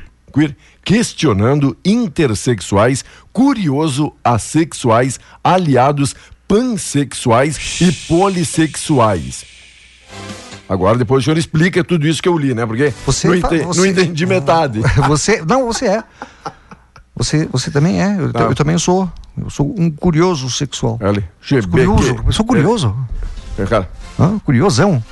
questionando 0.84 1.76
intersexuais, 1.84 3.04
curioso, 3.32 4.12
assexuais, 4.22 5.18
aliados, 5.42 6.14
pansexuais 6.46 7.80
e 7.80 7.92
polissexuais. 8.08 9.44
Agora 10.68 10.96
depois 10.96 11.22
o 11.22 11.24
senhor 11.24 11.36
explica 11.38 11.84
tudo 11.84 12.06
isso 12.06 12.22
que 12.22 12.28
eu 12.28 12.38
li, 12.38 12.54
né? 12.54 12.64
Porque 12.66 12.92
Você 13.06 13.28
não, 13.28 13.34
ente- 13.34 13.58
você- 13.64 13.80
não 13.80 13.86
entendi 13.86 14.26
metade. 14.26 14.80
Você, 15.08 15.42
não, 15.46 15.66
você 15.66 15.86
é. 15.86 16.04
Você, 17.16 17.46
você 17.46 17.70
também 17.70 18.02
é. 18.02 18.16
Eu, 18.18 18.30
eu 18.48 18.54
também 18.54 18.76
sou. 18.78 19.10
Eu 19.40 19.48
sou 19.50 19.72
um 19.78 19.90
curioso 19.90 20.50
sexual. 20.50 20.98
Sou 21.62 21.70
curioso. 21.94 22.22
Eu 22.26 22.32
sou 22.32 22.44
curioso. 22.44 22.96
É, 23.58 23.64
cara, 23.66 23.88
Hã? 24.18 24.38
Curiosão. 24.40 25.02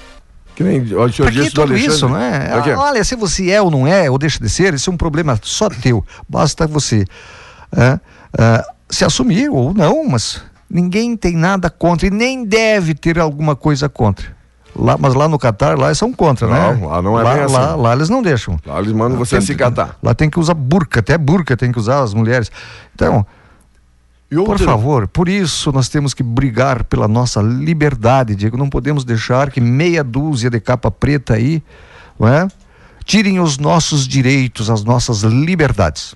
Que 0.63 0.69
nem 0.69 0.81
o 0.83 1.13
senhor 1.13 1.31
disse 1.31 1.51
do 1.51 1.55
tudo 1.63 1.73
Alexandre. 1.73 1.95
isso, 1.95 2.09
né? 2.09 2.75
Olha, 2.77 3.05
se 3.05 3.15
você 3.17 3.51
é 3.51 3.61
ou 3.61 3.71
não 3.71 3.87
é, 3.87 4.11
ou 4.11 4.19
deixa 4.19 4.39
de 4.39 4.49
ser, 4.49 4.75
isso 4.75 4.91
é 4.91 4.93
um 4.93 4.97
problema 4.97 5.39
só 5.43 5.69
teu. 5.69 6.05
Basta 6.29 6.67
você 6.67 7.05
é, 7.77 7.99
é, 8.39 8.65
se 8.89 9.05
assumir 9.05 9.49
ou 9.51 9.73
não, 9.75 10.05
mas 10.09 10.43
ninguém 10.71 11.17
tem 11.17 11.37
nada 11.37 11.69
contra 11.71 12.07
e 12.07 12.11
nem 12.11 12.45
deve 12.45 12.95
ter 12.95 13.19
alguma 13.19 13.55
coisa 13.57 13.89
contra. 13.89 14.27
Lá, 14.75 14.97
mas 14.99 15.13
lá 15.13 15.29
no 15.29 15.39
Catar, 15.39 15.79
lá 15.79 15.89
eles 15.89 15.99
são 15.99 16.11
contra, 16.15 16.47
né? 16.49 16.73
Não, 16.81 16.89
lá 16.89 17.03
não 17.03 17.21
é 17.21 17.23
lá, 17.23 17.45
assim. 17.45 17.55
lá, 17.55 17.77
lá 17.77 17.93
eles 17.93 18.09
não 18.09 18.23
deixam. 18.23 18.59
Lá 18.65 18.79
eles 18.79 18.91
mandam 18.93 19.19
você 19.19 19.37
Tem- 19.37 19.47
se 19.47 19.55
catar. 19.55 19.99
Lá 20.03 20.15
tem 20.15 20.31
que 20.31 20.41
usar 20.41 20.55
burca, 20.55 21.01
até 21.01 21.19
burca 21.19 21.55
tem 21.59 21.71
que 21.71 21.79
usar 21.79 22.03
as 22.03 22.15
mulheres. 22.15 22.51
Então, 22.95 23.27
E 23.39 23.42
por 24.45 24.59
favor, 24.59 25.07
por 25.07 25.29
isso 25.29 25.71
nós 25.73 25.89
temos 25.89 26.15
que 26.15 26.23
brigar 26.23 26.85
pela 26.85 27.07
nossa 27.07 27.41
liberdade, 27.43 28.35
Diego. 28.35 28.57
Não 28.57 28.69
podemos 28.69 29.05
deixar 29.05 29.51
que 29.51 29.61
meia 29.61 30.03
dúzia 30.03 30.49
de 30.49 30.59
capa 30.61 30.91
preta 30.91 31.35
aí, 31.35 31.63
não 32.19 32.29
é? 32.29 32.49
Tirem 33.05 33.41
os 33.41 33.59
nossos 33.59 34.07
direitos, 34.07 34.71
as 34.71 34.85
nossas 34.85 35.23
liberdades. 35.23 36.15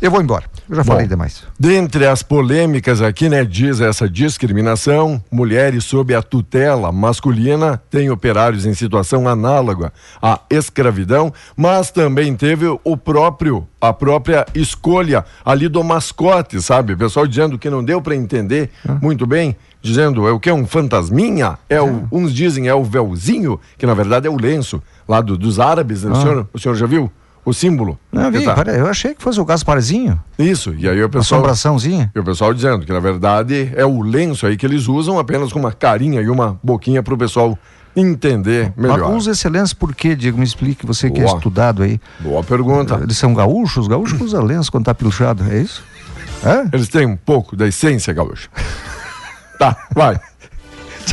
Eu 0.00 0.10
vou 0.10 0.20
embora. 0.20 0.44
Eu 0.68 0.76
já 0.76 0.82
Bom, 0.82 0.92
falei 0.92 1.06
demais. 1.06 1.42
Dentre 1.60 2.06
as 2.06 2.22
polêmicas 2.22 3.02
aqui, 3.02 3.28
né, 3.28 3.44
diz 3.44 3.80
essa 3.80 4.08
discriminação, 4.08 5.22
mulheres 5.30 5.84
sob 5.84 6.14
a 6.14 6.22
tutela 6.22 6.90
masculina 6.90 7.80
têm 7.90 8.08
operários 8.10 8.64
em 8.64 8.72
situação 8.74 9.28
análoga 9.28 9.92
à 10.22 10.40
escravidão, 10.50 11.32
mas 11.56 11.90
também 11.90 12.34
teve 12.34 12.66
o 12.82 12.96
próprio, 12.96 13.66
a 13.80 13.92
própria 13.92 14.46
escolha 14.54 15.24
ali 15.44 15.68
do 15.68 15.82
mascote, 15.84 16.60
sabe? 16.62 16.94
O 16.94 16.96
pessoal 16.98 17.26
dizendo 17.26 17.58
que 17.58 17.68
não 17.68 17.84
deu 17.84 18.00
para 18.00 18.14
entender 18.14 18.70
muito 19.02 19.26
bem, 19.26 19.56
dizendo 19.82 20.26
é 20.26 20.32
o 20.32 20.40
que 20.40 20.48
é 20.48 20.54
um 20.54 20.66
fantasminha, 20.66 21.58
é 21.68 21.80
o, 21.80 22.08
uns 22.10 22.32
dizem 22.32 22.68
é 22.68 22.74
o 22.74 22.84
véuzinho, 22.84 23.60
que 23.76 23.84
na 23.86 23.92
verdade 23.94 24.26
é 24.26 24.30
o 24.30 24.36
lenço 24.40 24.82
lá 25.06 25.20
do- 25.20 25.36
dos 25.36 25.60
árabes, 25.60 26.04
né? 26.04 26.10
o, 26.12 26.14
Ah. 26.16 26.20
senhor, 26.20 26.48
o 26.54 26.58
senhor 26.58 26.74
já 26.74 26.86
viu? 26.86 27.12
O 27.44 27.52
símbolo? 27.52 27.98
Não, 28.10 28.30
vi, 28.30 28.42
Tá. 28.44 28.62
eu 28.72 28.86
achei 28.86 29.14
que 29.14 29.22
fosse 29.22 29.38
o 29.38 29.44
Gasparzinho, 29.44 30.18
Isso, 30.38 30.74
e 30.78 30.88
aí 30.88 31.02
o 31.02 31.08
pessoal. 31.10 31.40
assombraçãozinha. 31.40 32.10
E 32.14 32.18
o 32.18 32.24
pessoal 32.24 32.54
dizendo 32.54 32.86
que, 32.86 32.92
na 32.92 33.00
verdade, 33.00 33.70
é 33.76 33.84
o 33.84 34.00
lenço 34.00 34.46
aí 34.46 34.56
que 34.56 34.64
eles 34.64 34.88
usam 34.88 35.18
apenas 35.18 35.52
com 35.52 35.58
uma 35.58 35.70
carinha 35.72 36.22
e 36.22 36.28
uma 36.30 36.58
boquinha 36.62 37.02
para 37.02 37.12
o 37.12 37.18
pessoal 37.18 37.58
entender 37.94 38.72
melhor. 38.76 38.98
Mas 38.98 39.16
usa 39.18 39.30
esse 39.32 39.48
lenço 39.48 39.76
por 39.76 39.94
quê, 39.94 40.16
Diego? 40.16 40.38
Me 40.38 40.44
explique, 40.44 40.86
você 40.86 41.10
que 41.10 41.20
é 41.20 41.24
Boa. 41.24 41.36
estudado 41.36 41.82
aí. 41.82 42.00
Boa 42.18 42.42
pergunta. 42.42 42.98
Eles 43.02 43.16
são 43.18 43.34
gaúchos? 43.34 43.82
Os 43.82 43.88
gaúchos 43.88 44.20
usam 44.20 44.42
lenço 44.42 44.72
quando 44.72 44.86
tá 44.86 44.94
pilchado, 44.94 45.44
é 45.50 45.58
isso? 45.60 45.84
É? 46.42 46.74
Eles 46.74 46.88
têm 46.88 47.06
um 47.06 47.16
pouco 47.16 47.54
da 47.54 47.66
essência 47.68 48.12
gaúcha. 48.12 48.48
tá, 49.58 49.76
vai. 49.94 50.18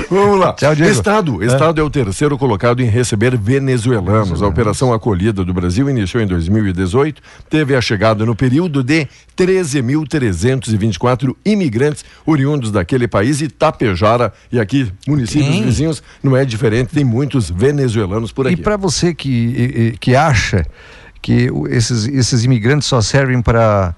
Vamos 0.09 0.39
lá. 0.39 0.53
Tchau, 0.53 0.75
Diego. 0.75 0.91
Estado. 0.91 1.43
Estado 1.43 1.79
é 1.81 1.83
o 1.83 1.89
terceiro 1.89 2.37
colocado 2.37 2.81
em 2.81 2.85
receber 2.85 3.37
venezuelanos. 3.37 4.41
A 4.41 4.47
operação 4.47 4.93
acolhida 4.93 5.43
do 5.43 5.53
Brasil 5.53 5.89
iniciou 5.89 6.21
em 6.23 6.27
2018. 6.27 7.21
Teve 7.49 7.75
a 7.75 7.81
chegada 7.81 8.25
no 8.25 8.35
período 8.35 8.83
de 8.83 9.07
13.324 9.37 11.35
imigrantes 11.45 12.03
oriundos 12.25 12.71
daquele 12.71 13.07
país 13.07 13.41
e 13.41 13.47
Tapejara 13.47 14.33
e 14.51 14.59
aqui 14.59 14.91
municípios 15.07 15.49
Tem. 15.49 15.63
vizinhos 15.63 16.03
não 16.23 16.35
é 16.35 16.45
diferente. 16.45 16.89
Tem 16.93 17.03
muitos 17.05 17.49
venezuelanos 17.49 18.31
por 18.31 18.45
E 18.47 18.53
aqui. 18.53 18.61
para 18.61 18.77
você 18.77 19.13
que, 19.13 19.29
e- 19.29 19.87
e- 19.93 19.97
que 19.99 20.15
acha 20.15 20.65
que 21.21 21.49
esses, 21.69 22.07
esses 22.07 22.43
imigrantes 22.43 22.87
só 22.87 22.99
servem 23.01 23.41
para 23.41 23.93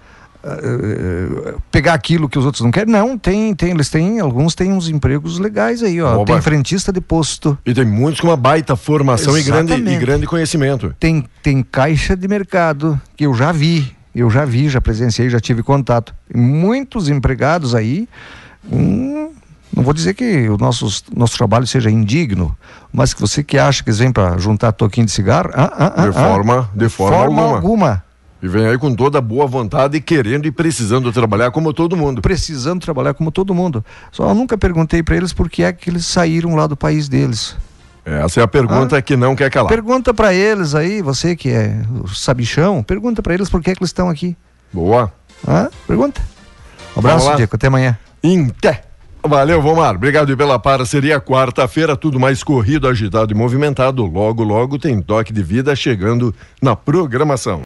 pegar 1.71 1.93
aquilo 1.93 2.27
que 2.27 2.37
os 2.37 2.45
outros 2.45 2.63
não 2.63 2.71
querem, 2.71 2.91
não, 2.91 3.17
tem, 3.17 3.53
tem, 3.55 3.71
eles 3.71 3.89
têm, 3.89 4.19
alguns 4.19 4.53
têm 4.55 4.71
uns 4.73 4.89
empregos 4.89 5.39
legais 5.39 5.81
aí, 5.81 6.01
ó. 6.01 6.15
Oba. 6.15 6.25
Tem 6.33 6.41
frentista 6.41 6.91
de 6.91 7.01
posto, 7.01 7.57
E 7.65 7.73
tem 7.73 7.85
muitos 7.85 8.19
com 8.21 8.27
uma 8.27 8.37
baita 8.37 8.75
formação 8.75 9.37
e 9.37 9.43
grande, 9.43 9.73
e 9.73 9.97
grande 9.97 10.27
conhecimento. 10.27 10.93
tem, 10.99 11.25
tem 11.41 11.63
caixa 11.63 12.15
de 12.15 12.27
mercado, 12.27 12.99
que 13.15 13.25
eu 13.25 13.33
já 13.33 13.51
vi, 13.51 13.95
eu 14.13 14.29
já 14.29 14.45
vi, 14.45 14.69
já 14.69 14.81
presenciei, 14.81 15.29
já 15.29 15.39
tive 15.39 15.63
contato. 15.63 16.13
Muitos 16.33 17.09
empregados 17.09 17.73
aí, 17.73 18.07
hum, 18.71 19.31
não 19.75 19.83
vou 19.83 19.93
dizer 19.93 20.13
que 20.13 20.47
o 20.49 20.57
nosso, 20.57 21.03
nosso 21.15 21.35
trabalho 21.37 21.65
seja 21.65 21.89
indigno, 21.89 22.55
mas 22.91 23.13
que 23.13 23.21
você 23.21 23.43
que 23.43 23.57
acha 23.57 23.83
que 23.83 23.89
eles 23.89 23.97
vêm 23.99 24.11
para 24.11 24.37
juntar 24.37 24.71
toquinho 24.71 25.05
de 25.07 25.11
cigarro, 25.11 25.49
ah, 25.53 25.71
ah, 25.73 25.93
ah, 25.95 26.01
De 26.03 26.09
ah. 26.09 26.13
forma- 26.29 26.69
de 26.75 26.89
forma 26.89 27.41
alguma. 27.41 27.55
alguma. 27.55 28.03
E 28.43 28.47
vem 28.49 28.67
aí 28.67 28.77
com 28.77 28.93
toda 28.93 29.19
a 29.19 29.21
boa 29.21 29.47
vontade, 29.47 30.01
querendo 30.01 30.45
e 30.45 30.51
precisando 30.51 31.13
trabalhar 31.13 31.49
como 31.49 31.71
todo 31.71 31.95
mundo. 31.95 32.21
precisando 32.21 32.81
trabalhar 32.81 33.13
como 33.13 33.31
todo 33.31 33.55
mundo. 33.55 33.85
Só 34.11 34.27
eu 34.27 34.35
nunca 34.35 34.57
perguntei 34.57 35.01
para 35.01 35.15
eles 35.15 35.31
por 35.31 35.49
que 35.49 35.63
é 35.63 35.71
que 35.71 35.89
eles 35.89 36.05
saíram 36.05 36.53
lá 36.53 36.67
do 36.67 36.75
país 36.75 37.07
deles. 37.07 37.55
Essa 38.05 38.41
é 38.41 38.43
a 38.43 38.47
pergunta 38.47 39.01
que 39.01 39.15
não 39.15 39.33
quer 39.33 39.49
calar. 39.49 39.69
Pergunta 39.69 40.13
para 40.13 40.33
eles 40.33 40.75
aí, 40.75 41.01
você 41.01 41.37
que 41.37 41.51
é 41.51 41.83
o 42.03 42.09
sabichão, 42.09 42.83
pergunta 42.83 43.23
para 43.23 43.33
eles 43.33 43.49
por 43.49 43.61
que 43.61 43.71
é 43.71 43.75
que 43.75 43.81
eles 43.81 43.91
estão 43.91 44.09
aqui. 44.09 44.35
Boa. 44.73 45.09
Hã? 45.47 45.69
Pergunta. 45.87 46.21
Um 46.97 46.99
abraço. 46.99 47.33
Diego. 47.37 47.55
Até 47.55 47.67
amanhã. 47.67 47.97
Inté. 48.21 48.83
Valeu, 49.25 49.61
Vomar. 49.61 49.95
Obrigado 49.95 50.35
pela 50.35 50.59
parceria. 50.59 51.17
Quarta-feira, 51.17 51.95
tudo 51.95 52.19
mais 52.19 52.43
corrido, 52.43 52.89
agitado 52.89 53.31
e 53.31 53.35
movimentado. 53.35 54.05
Logo, 54.05 54.43
logo 54.43 54.77
tem 54.77 55.01
toque 55.01 55.31
de 55.31 55.41
vida 55.41 55.73
chegando 55.77 56.35
na 56.61 56.75
programação. 56.75 57.61